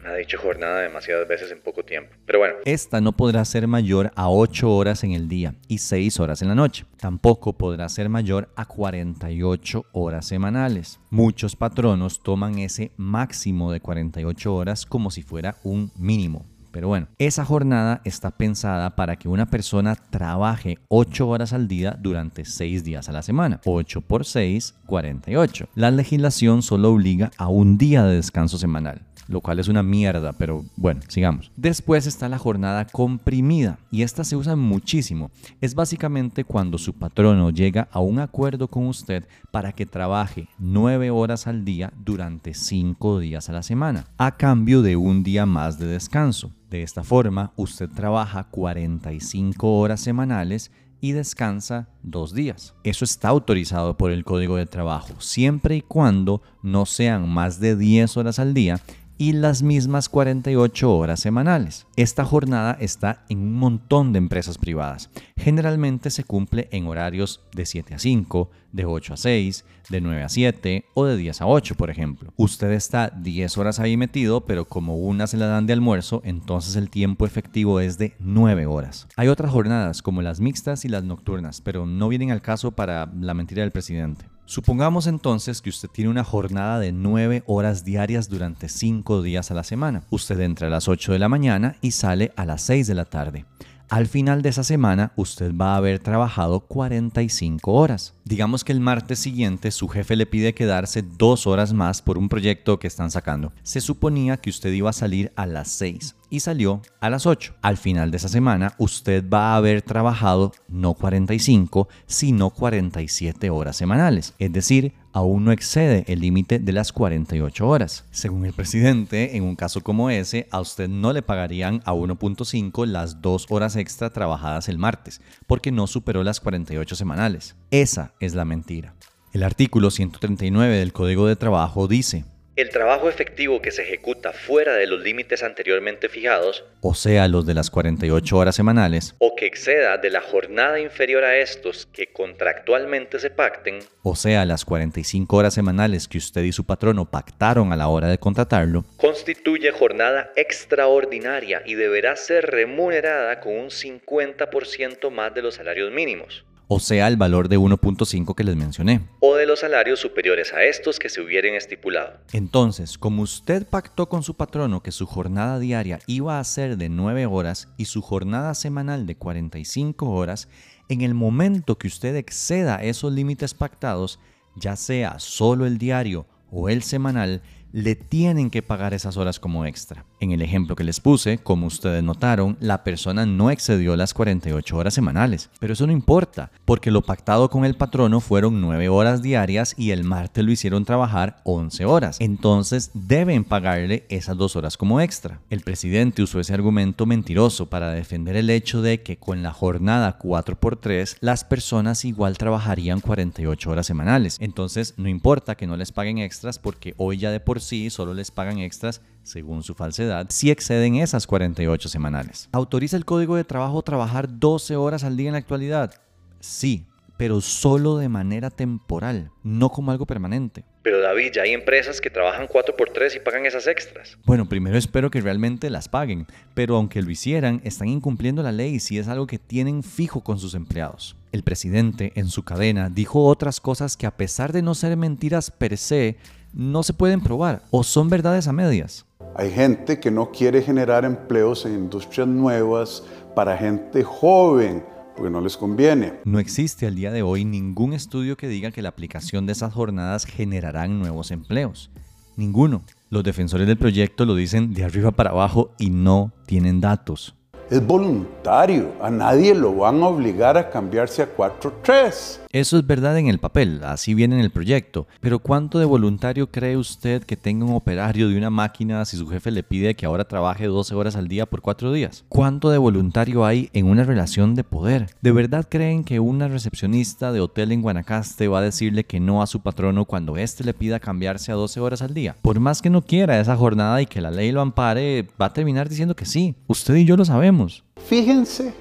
ha 0.08 0.16
dicho 0.16 0.38
jornada 0.38 0.80
demasiadas 0.80 1.28
veces 1.28 1.50
en 1.50 1.60
poco 1.60 1.84
tiempo. 1.84 2.14
Pero 2.26 2.40
bueno. 2.40 2.54
Esta 2.64 3.00
no 3.00 3.12
podrá 3.12 3.44
ser 3.44 3.66
mayor 3.66 4.10
a 4.16 4.30
8 4.30 4.70
horas 4.70 5.04
en 5.04 5.12
el 5.12 5.28
día 5.28 5.54
y 5.68 5.78
6 5.78 6.20
horas 6.20 6.42
en 6.42 6.48
la 6.48 6.54
noche. 6.54 6.84
Tampoco 6.98 7.56
podrá 7.56 7.88
ser 7.88 8.08
mayor 8.08 8.48
a 8.56 8.64
48 8.66 9.86
horas 9.92 10.26
semanales. 10.26 11.00
Muchos 11.10 11.56
patronos 11.56 12.22
toman 12.22 12.58
ese 12.58 12.92
máximo 12.96 13.72
de 13.72 13.80
48 13.80 14.54
horas 14.54 14.86
como 14.86 15.10
si 15.10 15.22
fuera 15.22 15.56
un 15.62 15.92
mínimo. 15.96 16.46
Pero 16.70 16.88
bueno, 16.88 17.08
esa 17.18 17.44
jornada 17.44 18.02
está 18.04 18.30
pensada 18.30 18.94
para 18.94 19.16
que 19.16 19.28
una 19.28 19.46
persona 19.46 19.96
trabaje 19.96 20.78
8 20.88 21.26
horas 21.26 21.52
al 21.52 21.66
día 21.66 21.96
durante 21.98 22.44
6 22.44 22.84
días 22.84 23.08
a 23.08 23.12
la 23.12 23.22
semana. 23.22 23.60
8 23.64 24.02
por 24.02 24.24
6, 24.24 24.74
48. 24.86 25.68
La 25.74 25.90
legislación 25.90 26.62
solo 26.62 26.92
obliga 26.92 27.30
a 27.38 27.48
un 27.48 27.78
día 27.78 28.04
de 28.04 28.16
descanso 28.16 28.58
semanal 28.58 29.07
lo 29.28 29.42
cual 29.42 29.58
es 29.58 29.68
una 29.68 29.82
mierda, 29.82 30.32
pero 30.32 30.64
bueno, 30.76 31.00
sigamos. 31.06 31.52
Después 31.56 32.06
está 32.06 32.28
la 32.28 32.38
jornada 32.38 32.86
comprimida 32.86 33.78
y 33.90 34.02
esta 34.02 34.24
se 34.24 34.36
usa 34.36 34.56
muchísimo. 34.56 35.30
Es 35.60 35.74
básicamente 35.74 36.44
cuando 36.44 36.78
su 36.78 36.94
patrono 36.94 37.50
llega 37.50 37.88
a 37.92 38.00
un 38.00 38.18
acuerdo 38.18 38.68
con 38.68 38.86
usted 38.86 39.28
para 39.52 39.72
que 39.72 39.86
trabaje 39.86 40.48
9 40.58 41.10
horas 41.10 41.46
al 41.46 41.64
día 41.64 41.92
durante 42.04 42.54
5 42.54 43.20
días 43.20 43.48
a 43.48 43.52
la 43.52 43.62
semana, 43.62 44.06
a 44.16 44.36
cambio 44.36 44.82
de 44.82 44.96
un 44.96 45.22
día 45.22 45.46
más 45.46 45.78
de 45.78 45.86
descanso. 45.86 46.52
De 46.70 46.82
esta 46.82 47.04
forma, 47.04 47.52
usted 47.56 47.88
trabaja 47.88 48.44
45 48.44 49.78
horas 49.78 50.00
semanales 50.00 50.70
y 51.00 51.12
descansa 51.12 51.88
dos 52.02 52.34
días. 52.34 52.74
Eso 52.82 53.04
está 53.04 53.28
autorizado 53.28 53.96
por 53.96 54.10
el 54.10 54.24
Código 54.24 54.56
de 54.56 54.66
Trabajo, 54.66 55.14
siempre 55.20 55.76
y 55.76 55.82
cuando 55.82 56.42
no 56.62 56.86
sean 56.86 57.28
más 57.28 57.60
de 57.60 57.76
10 57.76 58.16
horas 58.16 58.38
al 58.38 58.52
día 58.52 58.80
y 59.18 59.32
las 59.32 59.62
mismas 59.62 60.08
48 60.08 60.96
horas 60.96 61.20
semanales. 61.20 61.86
Esta 61.96 62.24
jornada 62.24 62.76
está 62.80 63.24
en 63.28 63.38
un 63.38 63.54
montón 63.54 64.12
de 64.12 64.18
empresas 64.18 64.56
privadas. 64.56 65.10
Generalmente 65.36 66.10
se 66.10 66.24
cumple 66.24 66.68
en 66.70 66.86
horarios 66.86 67.42
de 67.52 67.66
7 67.66 67.94
a 67.94 67.98
5, 67.98 68.50
de 68.72 68.84
8 68.84 69.14
a 69.14 69.16
6, 69.16 69.64
de 69.90 70.00
9 70.00 70.22
a 70.22 70.28
7 70.28 70.84
o 70.94 71.04
de 71.04 71.16
10 71.16 71.40
a 71.42 71.46
8, 71.46 71.74
por 71.74 71.90
ejemplo. 71.90 72.32
Usted 72.36 72.70
está 72.70 73.10
10 73.10 73.58
horas 73.58 73.80
ahí 73.80 73.96
metido, 73.96 74.42
pero 74.46 74.66
como 74.66 74.96
una 74.96 75.26
se 75.26 75.36
la 75.36 75.46
dan 75.46 75.66
de 75.66 75.72
almuerzo, 75.72 76.22
entonces 76.24 76.76
el 76.76 76.88
tiempo 76.88 77.26
efectivo 77.26 77.80
es 77.80 77.98
de 77.98 78.14
9 78.20 78.66
horas. 78.66 79.08
Hay 79.16 79.28
otras 79.28 79.50
jornadas 79.50 80.00
como 80.00 80.22
las 80.22 80.40
mixtas 80.40 80.84
y 80.84 80.88
las 80.88 81.02
nocturnas, 81.02 81.60
pero 81.60 81.86
no 81.86 82.08
vienen 82.08 82.30
al 82.30 82.42
caso 82.42 82.70
para 82.70 83.10
la 83.20 83.34
mentira 83.34 83.62
del 83.62 83.72
presidente. 83.72 84.26
Supongamos 84.48 85.06
entonces 85.06 85.60
que 85.60 85.68
usted 85.68 85.90
tiene 85.90 86.10
una 86.10 86.24
jornada 86.24 86.78
de 86.80 86.90
9 86.90 87.42
horas 87.46 87.84
diarias 87.84 88.30
durante 88.30 88.70
5 88.70 89.20
días 89.20 89.50
a 89.50 89.54
la 89.54 89.62
semana. 89.62 90.04
Usted 90.08 90.40
entra 90.40 90.68
a 90.68 90.70
las 90.70 90.88
8 90.88 91.12
de 91.12 91.18
la 91.18 91.28
mañana 91.28 91.76
y 91.82 91.90
sale 91.90 92.32
a 92.34 92.46
las 92.46 92.62
6 92.62 92.86
de 92.86 92.94
la 92.94 93.04
tarde. 93.04 93.44
Al 93.90 94.06
final 94.06 94.40
de 94.40 94.48
esa 94.48 94.64
semana, 94.64 95.12
usted 95.16 95.54
va 95.54 95.74
a 95.74 95.76
haber 95.76 95.98
trabajado 95.98 96.60
45 96.60 97.74
horas. 97.74 98.14
Digamos 98.28 98.62
que 98.62 98.72
el 98.72 98.80
martes 98.80 99.20
siguiente 99.20 99.70
su 99.70 99.88
jefe 99.88 100.14
le 100.14 100.26
pide 100.26 100.52
quedarse 100.52 101.00
dos 101.00 101.46
horas 101.46 101.72
más 101.72 102.02
por 102.02 102.18
un 102.18 102.28
proyecto 102.28 102.78
que 102.78 102.86
están 102.86 103.10
sacando. 103.10 103.54
Se 103.62 103.80
suponía 103.80 104.36
que 104.36 104.50
usted 104.50 104.70
iba 104.70 104.90
a 104.90 104.92
salir 104.92 105.32
a 105.34 105.46
las 105.46 105.68
6 105.68 106.14
y 106.28 106.40
salió 106.40 106.82
a 107.00 107.08
las 107.08 107.24
8. 107.24 107.54
Al 107.62 107.78
final 107.78 108.10
de 108.10 108.18
esa 108.18 108.28
semana, 108.28 108.74
usted 108.76 109.24
va 109.26 109.54
a 109.54 109.56
haber 109.56 109.80
trabajado 109.80 110.52
no 110.68 110.92
45, 110.92 111.88
sino 112.04 112.50
47 112.50 113.48
horas 113.48 113.76
semanales. 113.76 114.34
Es 114.38 114.52
decir, 114.52 114.92
aún 115.14 115.46
no 115.46 115.52
excede 115.52 116.04
el 116.06 116.20
límite 116.20 116.58
de 116.58 116.72
las 116.72 116.92
48 116.92 117.66
horas. 117.66 118.04
Según 118.10 118.44
el 118.44 118.52
presidente, 118.52 119.38
en 119.38 119.44
un 119.44 119.56
caso 119.56 119.80
como 119.80 120.10
ese, 120.10 120.48
a 120.50 120.60
usted 120.60 120.86
no 120.86 121.14
le 121.14 121.22
pagarían 121.22 121.80
a 121.86 121.94
1.5 121.94 122.84
las 122.84 123.22
dos 123.22 123.46
horas 123.48 123.76
extra 123.76 124.10
trabajadas 124.10 124.68
el 124.68 124.76
martes, 124.76 125.22
porque 125.46 125.72
no 125.72 125.86
superó 125.86 126.22
las 126.22 126.40
48 126.40 126.94
semanales. 126.94 127.56
Esa 127.70 128.14
es 128.18 128.34
la 128.34 128.46
mentira. 128.46 128.94
El 129.34 129.42
artículo 129.42 129.90
139 129.90 130.76
del 130.76 130.94
Código 130.94 131.26
de 131.26 131.36
Trabajo 131.36 131.86
dice, 131.86 132.24
el 132.56 132.70
trabajo 132.70 133.10
efectivo 133.10 133.60
que 133.60 133.70
se 133.70 133.82
ejecuta 133.82 134.32
fuera 134.32 134.74
de 134.74 134.86
los 134.86 135.00
límites 135.00 135.42
anteriormente 135.42 136.08
fijados, 136.08 136.64
o 136.80 136.94
sea, 136.94 137.28
los 137.28 137.44
de 137.46 137.52
las 137.52 137.70
48 137.70 138.36
horas 138.36 138.56
semanales, 138.56 139.14
o 139.18 139.36
que 139.36 139.44
exceda 139.44 139.98
de 139.98 140.08
la 140.08 140.22
jornada 140.22 140.80
inferior 140.80 141.24
a 141.24 141.36
estos 141.36 141.84
que 141.84 142.06
contractualmente 142.06 143.20
se 143.20 143.28
pacten, 143.28 143.80
o 144.02 144.16
sea, 144.16 144.46
las 144.46 144.64
45 144.64 145.36
horas 145.36 145.52
semanales 145.52 146.08
que 146.08 146.18
usted 146.18 146.42
y 146.44 146.52
su 146.52 146.64
patrono 146.64 147.10
pactaron 147.10 147.72
a 147.74 147.76
la 147.76 147.88
hora 147.88 148.08
de 148.08 148.18
contratarlo, 148.18 148.86
constituye 148.96 149.70
jornada 149.72 150.32
extraordinaria 150.36 151.62
y 151.66 151.74
deberá 151.74 152.16
ser 152.16 152.46
remunerada 152.46 153.40
con 153.40 153.52
un 153.52 153.68
50% 153.68 155.10
más 155.10 155.34
de 155.34 155.42
los 155.42 155.56
salarios 155.56 155.92
mínimos. 155.92 156.44
O 156.70 156.80
sea, 156.80 157.08
el 157.08 157.16
valor 157.16 157.48
de 157.48 157.58
1.5 157.58 158.34
que 158.34 158.44
les 158.44 158.54
mencioné. 158.54 159.00
O 159.20 159.36
de 159.36 159.46
los 159.46 159.60
salarios 159.60 160.00
superiores 160.00 160.52
a 160.52 160.64
estos 160.64 160.98
que 160.98 161.08
se 161.08 161.22
hubieran 161.22 161.54
estipulado. 161.54 162.20
Entonces, 162.34 162.98
como 162.98 163.22
usted 163.22 163.66
pactó 163.66 164.10
con 164.10 164.22
su 164.22 164.34
patrono 164.34 164.82
que 164.82 164.92
su 164.92 165.06
jornada 165.06 165.58
diaria 165.58 165.98
iba 166.06 166.38
a 166.38 166.44
ser 166.44 166.76
de 166.76 166.90
9 166.90 167.24
horas 167.24 167.68
y 167.78 167.86
su 167.86 168.02
jornada 168.02 168.54
semanal 168.54 169.06
de 169.06 169.16
45 169.16 170.10
horas, 170.10 170.48
en 170.90 171.00
el 171.00 171.14
momento 171.14 171.78
que 171.78 171.86
usted 171.86 172.14
exceda 172.16 172.82
esos 172.82 173.14
límites 173.14 173.54
pactados, 173.54 174.20
ya 174.54 174.76
sea 174.76 175.18
solo 175.18 175.64
el 175.64 175.78
diario 175.78 176.26
o 176.50 176.68
el 176.68 176.82
semanal, 176.82 177.40
le 177.72 177.94
tienen 177.94 178.50
que 178.50 178.62
pagar 178.62 178.92
esas 178.92 179.16
horas 179.16 179.40
como 179.40 179.64
extra. 179.64 180.04
En 180.20 180.32
el 180.32 180.42
ejemplo 180.42 180.74
que 180.74 180.82
les 180.82 180.98
puse, 180.98 181.38
como 181.38 181.68
ustedes 181.68 182.02
notaron, 182.02 182.56
la 182.58 182.82
persona 182.82 183.24
no 183.24 183.52
excedió 183.52 183.94
las 183.94 184.14
48 184.14 184.76
horas 184.76 184.94
semanales, 184.94 185.48
pero 185.60 185.74
eso 185.74 185.86
no 185.86 185.92
importa, 185.92 186.50
porque 186.64 186.90
lo 186.90 187.02
pactado 187.02 187.48
con 187.50 187.64
el 187.64 187.76
patrono 187.76 188.18
fueron 188.20 188.60
9 188.60 188.88
horas 188.88 189.22
diarias 189.22 189.74
y 189.76 189.92
el 189.92 190.02
martes 190.02 190.44
lo 190.44 190.50
hicieron 190.50 190.84
trabajar 190.84 191.40
11 191.44 191.84
horas. 191.84 192.16
Entonces 192.20 192.90
deben 192.94 193.44
pagarle 193.44 194.06
esas 194.08 194.36
dos 194.36 194.56
horas 194.56 194.76
como 194.76 195.00
extra. 195.00 195.40
El 195.50 195.60
presidente 195.60 196.22
usó 196.22 196.40
ese 196.40 196.52
argumento 196.52 197.06
mentiroso 197.06 197.66
para 197.66 197.92
defender 197.92 198.34
el 198.34 198.50
hecho 198.50 198.82
de 198.82 199.02
que 199.02 199.18
con 199.18 199.44
la 199.44 199.52
jornada 199.52 200.18
4x3 200.18 201.18
las 201.20 201.44
personas 201.44 202.04
igual 202.04 202.38
trabajarían 202.38 203.00
48 203.00 203.70
horas 203.70 203.86
semanales. 203.86 204.36
Entonces 204.40 204.94
no 204.96 205.08
importa 205.08 205.54
que 205.54 205.68
no 205.68 205.76
les 205.76 205.92
paguen 205.92 206.18
extras 206.18 206.58
porque 206.58 206.94
hoy 206.96 207.18
ya 207.18 207.30
de 207.30 207.38
por 207.38 207.60
sí 207.60 207.88
solo 207.90 208.14
les 208.14 208.32
pagan 208.32 208.58
extras 208.58 209.00
según 209.22 209.62
su 209.62 209.74
falsedad, 209.74 210.26
si 210.30 210.50
exceden 210.50 210.96
esas 210.96 211.26
48 211.26 211.88
semanales. 211.88 212.48
¿Autoriza 212.52 212.96
el 212.96 213.04
Código 213.04 213.36
de 213.36 213.44
Trabajo 213.44 213.82
trabajar 213.82 214.38
12 214.38 214.76
horas 214.76 215.04
al 215.04 215.16
día 215.16 215.28
en 215.28 215.32
la 215.32 215.38
actualidad? 215.38 215.94
Sí, 216.40 216.86
pero 217.18 217.40
solo 217.40 217.98
de 217.98 218.08
manera 218.08 218.48
temporal, 218.48 219.30
no 219.42 219.70
como 219.70 219.90
algo 219.90 220.06
permanente. 220.06 220.64
Pero 220.82 221.00
David, 221.00 221.32
ya 221.34 221.42
hay 221.42 221.52
empresas 221.52 222.00
que 222.00 222.10
trabajan 222.10 222.46
4x3 222.46 223.16
y 223.16 223.18
pagan 223.18 223.44
esas 223.44 223.66
extras. 223.66 224.16
Bueno, 224.24 224.48
primero 224.48 224.78
espero 224.78 225.10
que 225.10 225.20
realmente 225.20 225.68
las 225.68 225.88
paguen, 225.88 226.26
pero 226.54 226.76
aunque 226.76 227.02
lo 227.02 227.10
hicieran, 227.10 227.60
están 227.64 227.88
incumpliendo 227.88 228.42
la 228.42 228.52
ley 228.52 228.78
si 228.78 228.98
es 228.98 229.08
algo 229.08 229.26
que 229.26 229.38
tienen 229.38 229.82
fijo 229.82 230.22
con 230.22 230.38
sus 230.38 230.54
empleados. 230.54 231.16
El 231.32 231.42
presidente, 231.42 232.12
en 232.14 232.28
su 232.28 232.44
cadena, 232.44 232.88
dijo 232.88 233.24
otras 233.26 233.60
cosas 233.60 233.96
que 233.96 234.06
a 234.06 234.16
pesar 234.16 234.52
de 234.52 234.62
no 234.62 234.74
ser 234.74 234.96
mentiras 234.96 235.50
per 235.50 235.76
se, 235.76 236.16
no 236.52 236.82
se 236.82 236.92
pueden 236.92 237.20
probar 237.20 237.62
o 237.70 237.82
son 237.82 238.08
verdades 238.08 238.48
a 238.48 238.52
medias. 238.52 239.06
Hay 239.36 239.50
gente 239.50 240.00
que 240.00 240.10
no 240.10 240.30
quiere 240.30 240.62
generar 240.62 241.04
empleos 241.04 241.64
en 241.64 241.74
industrias 241.74 242.26
nuevas 242.26 243.04
para 243.34 243.56
gente 243.56 244.02
joven, 244.02 244.84
porque 245.14 245.30
no 245.30 245.40
les 245.40 245.56
conviene. 245.56 246.14
No 246.24 246.38
existe 246.38 246.86
al 246.86 246.96
día 246.96 247.12
de 247.12 247.22
hoy 247.22 247.44
ningún 247.44 247.92
estudio 247.92 248.36
que 248.36 248.48
diga 248.48 248.70
que 248.70 248.82
la 248.82 248.88
aplicación 248.88 249.46
de 249.46 249.52
esas 249.52 249.72
jornadas 249.72 250.24
generarán 250.24 250.98
nuevos 250.98 251.30
empleos. 251.30 251.90
Ninguno. 252.36 252.82
Los 253.10 253.24
defensores 253.24 253.66
del 253.66 253.78
proyecto 253.78 254.24
lo 254.24 254.34
dicen 254.34 254.74
de 254.74 254.84
arriba 254.84 255.12
para 255.12 255.30
abajo 255.30 255.70
y 255.78 255.90
no 255.90 256.32
tienen 256.46 256.80
datos. 256.80 257.37
Es 257.70 257.86
voluntario, 257.86 258.94
a 259.02 259.10
nadie 259.10 259.54
lo 259.54 259.74
van 259.74 260.02
a 260.02 260.06
obligar 260.06 260.56
a 260.56 260.70
cambiarse 260.70 261.20
a 261.20 261.36
4.3. 261.36 262.38
Eso 262.50 262.78
es 262.78 262.86
verdad 262.86 263.18
en 263.18 263.28
el 263.28 263.38
papel, 263.38 263.84
así 263.84 264.14
viene 264.14 264.36
en 264.36 264.40
el 264.40 264.50
proyecto, 264.50 265.06
pero 265.20 265.38
¿cuánto 265.38 265.78
de 265.78 265.84
voluntario 265.84 266.50
cree 266.50 266.78
usted 266.78 267.22
que 267.24 267.36
tenga 267.36 267.66
un 267.66 267.74
operario 267.74 268.30
de 268.30 268.38
una 268.38 268.48
máquina 268.48 269.04
si 269.04 269.18
su 269.18 269.28
jefe 269.28 269.50
le 269.50 269.62
pide 269.62 269.94
que 269.94 270.06
ahora 270.06 270.26
trabaje 270.26 270.66
12 270.66 270.94
horas 270.94 271.14
al 271.14 271.28
día 271.28 271.44
por 271.44 271.60
4 271.60 271.92
días? 271.92 272.24
¿Cuánto 272.30 272.70
de 272.70 272.78
voluntario 272.78 273.44
hay 273.44 273.68
en 273.74 273.84
una 273.84 274.04
relación 274.04 274.54
de 274.54 274.64
poder? 274.64 275.10
¿De 275.20 275.32
verdad 275.32 275.66
creen 275.68 276.04
que 276.04 276.20
una 276.20 276.48
recepcionista 276.48 277.32
de 277.32 277.40
hotel 277.40 277.72
en 277.72 277.82
Guanacaste 277.82 278.48
va 278.48 278.60
a 278.60 278.62
decirle 278.62 279.04
que 279.04 279.20
no 279.20 279.42
a 279.42 279.46
su 279.46 279.60
patrono 279.60 280.06
cuando 280.06 280.38
éste 280.38 280.64
le 280.64 280.72
pida 280.72 281.00
cambiarse 281.00 281.52
a 281.52 281.56
12 281.56 281.80
horas 281.80 282.00
al 282.00 282.14
día? 282.14 282.34
Por 282.40 282.60
más 282.60 282.80
que 282.80 282.88
no 282.88 283.02
quiera 283.02 283.38
esa 283.38 283.56
jornada 283.56 284.00
y 284.00 284.06
que 284.06 284.22
la 284.22 284.30
ley 284.30 284.52
lo 284.52 284.62
ampare, 284.62 285.28
va 285.38 285.46
a 285.46 285.52
terminar 285.52 285.90
diciendo 285.90 286.16
que 286.16 286.24
sí. 286.24 286.54
Usted 286.66 286.94
y 286.94 287.04
yo 287.04 287.18
lo 287.18 287.26
sabemos. 287.26 287.57
Fíjense 288.06 288.74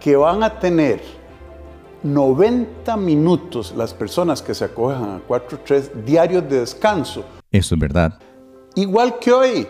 que 0.00 0.16
van 0.16 0.42
a 0.42 0.58
tener 0.58 1.00
90 2.02 2.96
minutos 2.96 3.74
las 3.76 3.92
personas 3.92 4.42
que 4.42 4.54
se 4.54 4.64
acojan 4.64 5.10
a 5.10 5.20
4-3 5.26 6.04
diarios 6.04 6.48
de 6.48 6.60
descanso. 6.60 7.24
Eso 7.50 7.74
es 7.74 7.80
verdad. 7.80 8.18
Igual 8.74 9.18
que 9.18 9.32
hoy, 9.32 9.66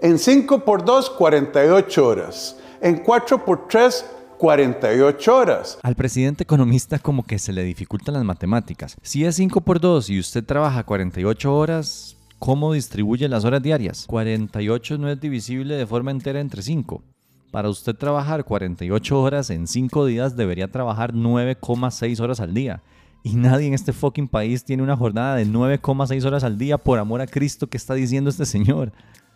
en 0.00 0.18
5 0.18 0.64
por 0.64 0.84
2, 0.84 1.10
48 1.10 2.06
horas. 2.06 2.56
En 2.80 2.98
4 2.98 3.44
por 3.44 3.66
3, 3.68 4.04
48 4.38 5.36
horas. 5.36 5.78
Al 5.82 5.94
presidente 5.94 6.42
economista 6.42 6.98
como 6.98 7.24
que 7.24 7.38
se 7.38 7.52
le 7.52 7.62
dificultan 7.62 8.14
las 8.14 8.24
matemáticas. 8.24 8.96
Si 9.02 9.24
es 9.24 9.36
5 9.36 9.60
por 9.60 9.80
2 9.80 10.10
y 10.10 10.18
usted 10.18 10.44
trabaja 10.44 10.84
48 10.84 11.54
horas, 11.54 12.16
¿cómo 12.38 12.72
distribuye 12.72 13.28
las 13.28 13.44
horas 13.44 13.62
diarias? 13.62 14.04
48 14.08 14.98
no 14.98 15.08
es 15.08 15.20
divisible 15.20 15.76
de 15.76 15.86
forma 15.86 16.10
entera 16.10 16.40
entre 16.40 16.62
5. 16.62 17.02
Para 17.52 17.68
usted 17.68 17.94
trabajar 17.94 18.44
48 18.44 19.20
horas 19.20 19.50
en 19.50 19.66
5 19.66 20.06
días 20.06 20.36
debería 20.36 20.72
trabajar 20.72 21.12
9,6 21.12 22.18
horas 22.20 22.40
al 22.40 22.54
día. 22.54 22.82
Y 23.22 23.34
nadie 23.34 23.66
en 23.66 23.74
este 23.74 23.92
fucking 23.92 24.26
país 24.26 24.64
tiene 24.64 24.82
una 24.82 24.96
jornada 24.96 25.36
de 25.36 25.46
9,6 25.46 26.24
horas 26.24 26.44
al 26.44 26.56
día 26.56 26.78
por 26.78 26.98
amor 26.98 27.20
a 27.20 27.26
Cristo 27.26 27.66
que 27.66 27.76
está 27.76 27.92
diciendo 27.92 28.30
este 28.30 28.46
señor. 28.46 28.90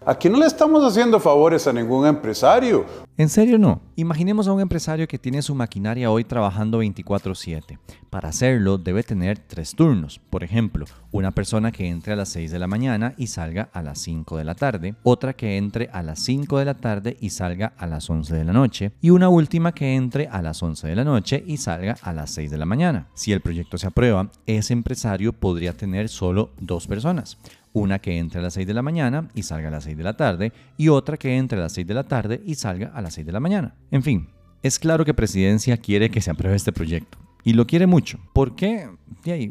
Aquí 0.08 0.28
no 0.28 0.38
le 0.38 0.46
estamos 0.46 0.84
haciendo 0.84 1.18
favores 1.18 1.66
a 1.66 1.72
ningún 1.72 2.06
empresario. 2.06 2.86
En 3.16 3.28
serio 3.28 3.58
no. 3.58 3.80
Imaginemos 3.96 4.46
a 4.46 4.52
un 4.52 4.60
empresario 4.60 5.08
que 5.08 5.18
tiene 5.18 5.42
su 5.42 5.52
maquinaria 5.52 6.12
hoy 6.12 6.22
trabajando 6.22 6.78
24/7. 6.78 7.80
Para 8.08 8.28
hacerlo 8.28 8.78
debe 8.78 9.02
tener 9.02 9.40
tres 9.40 9.74
turnos. 9.74 10.20
Por 10.30 10.44
ejemplo, 10.44 10.86
una 11.10 11.32
persona 11.32 11.72
que 11.72 11.88
entre 11.88 12.12
a 12.12 12.16
las 12.16 12.28
6 12.28 12.52
de 12.52 12.58
la 12.60 12.68
mañana 12.68 13.14
y 13.16 13.26
salga 13.26 13.68
a 13.72 13.82
las 13.82 13.98
5 13.98 14.36
de 14.36 14.44
la 14.44 14.54
tarde, 14.54 14.94
otra 15.02 15.32
que 15.32 15.56
entre 15.56 15.88
a 15.92 16.04
las 16.04 16.20
5 16.20 16.58
de 16.60 16.64
la 16.66 16.74
tarde 16.74 17.16
y 17.20 17.30
salga 17.30 17.72
a 17.76 17.88
las 17.88 18.08
11 18.08 18.32
de 18.32 18.44
la 18.44 18.52
noche, 18.52 18.92
y 19.00 19.10
una 19.10 19.28
última 19.28 19.72
que 19.72 19.96
entre 19.96 20.28
a 20.28 20.40
las 20.40 20.62
11 20.62 20.86
de 20.86 20.94
la 20.94 21.04
noche 21.04 21.42
y 21.44 21.56
salga 21.56 21.96
a 22.00 22.12
las 22.12 22.30
6 22.30 22.52
de 22.52 22.58
la 22.58 22.66
mañana. 22.66 23.08
Si 23.14 23.32
el 23.32 23.40
proyecto 23.40 23.76
se 23.76 23.88
aprueba, 23.88 24.30
ese 24.46 24.72
empresario 24.72 25.32
podría 25.32 25.72
tener 25.72 26.08
solo 26.08 26.52
dos 26.60 26.86
personas 26.86 27.38
una 27.76 27.98
que 27.98 28.16
entre 28.16 28.40
a 28.40 28.42
las 28.42 28.54
6 28.54 28.66
de 28.66 28.72
la 28.74 28.80
mañana 28.80 29.28
y 29.34 29.42
salga 29.42 29.68
a 29.68 29.70
las 29.70 29.84
6 29.84 29.98
de 29.98 30.02
la 30.02 30.16
tarde, 30.16 30.52
y 30.78 30.88
otra 30.88 31.18
que 31.18 31.36
entre 31.36 31.58
a 31.58 31.62
las 31.62 31.72
6 31.72 31.86
de 31.86 31.94
la 31.94 32.04
tarde 32.04 32.40
y 32.44 32.54
salga 32.54 32.90
a 32.94 33.02
las 33.02 33.14
6 33.14 33.26
de 33.26 33.32
la 33.32 33.40
mañana. 33.40 33.74
En 33.90 34.02
fin, 34.02 34.28
es 34.62 34.78
claro 34.78 35.04
que 35.04 35.12
Presidencia 35.12 35.76
quiere 35.76 36.10
que 36.10 36.22
se 36.22 36.30
apruebe 36.30 36.56
este 36.56 36.72
proyecto. 36.72 37.18
Y 37.44 37.52
lo 37.52 37.66
quiere 37.66 37.86
mucho. 37.86 38.18
¿Por 38.32 38.56
qué? 38.56 38.88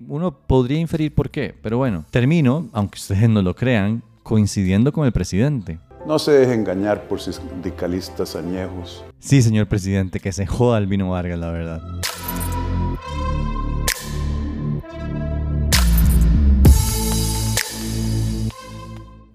Uno 0.07 0.39
podría 0.39 0.79
inferir 0.79 1.13
por 1.13 1.29
qué, 1.29 1.55
pero 1.61 1.77
bueno, 1.77 2.03
termino, 2.09 2.67
aunque 2.73 2.97
ustedes 2.97 3.29
no 3.29 3.41
lo 3.41 3.55
crean, 3.55 4.01
coincidiendo 4.23 4.91
con 4.91 5.05
el 5.05 5.11
presidente. 5.11 5.79
No 6.07 6.19
se 6.19 6.31
deje 6.31 6.53
engañar 6.53 7.07
por 7.07 7.21
sindicalistas 7.21 8.35
añejos. 8.35 9.05
Sí, 9.19 9.41
señor 9.41 9.67
presidente, 9.67 10.19
que 10.19 10.31
se 10.31 10.45
joda 10.45 10.77
el 10.77 10.87
vino 10.87 11.11
Vargas, 11.11 11.39
la 11.39 11.51
verdad. 11.51 11.81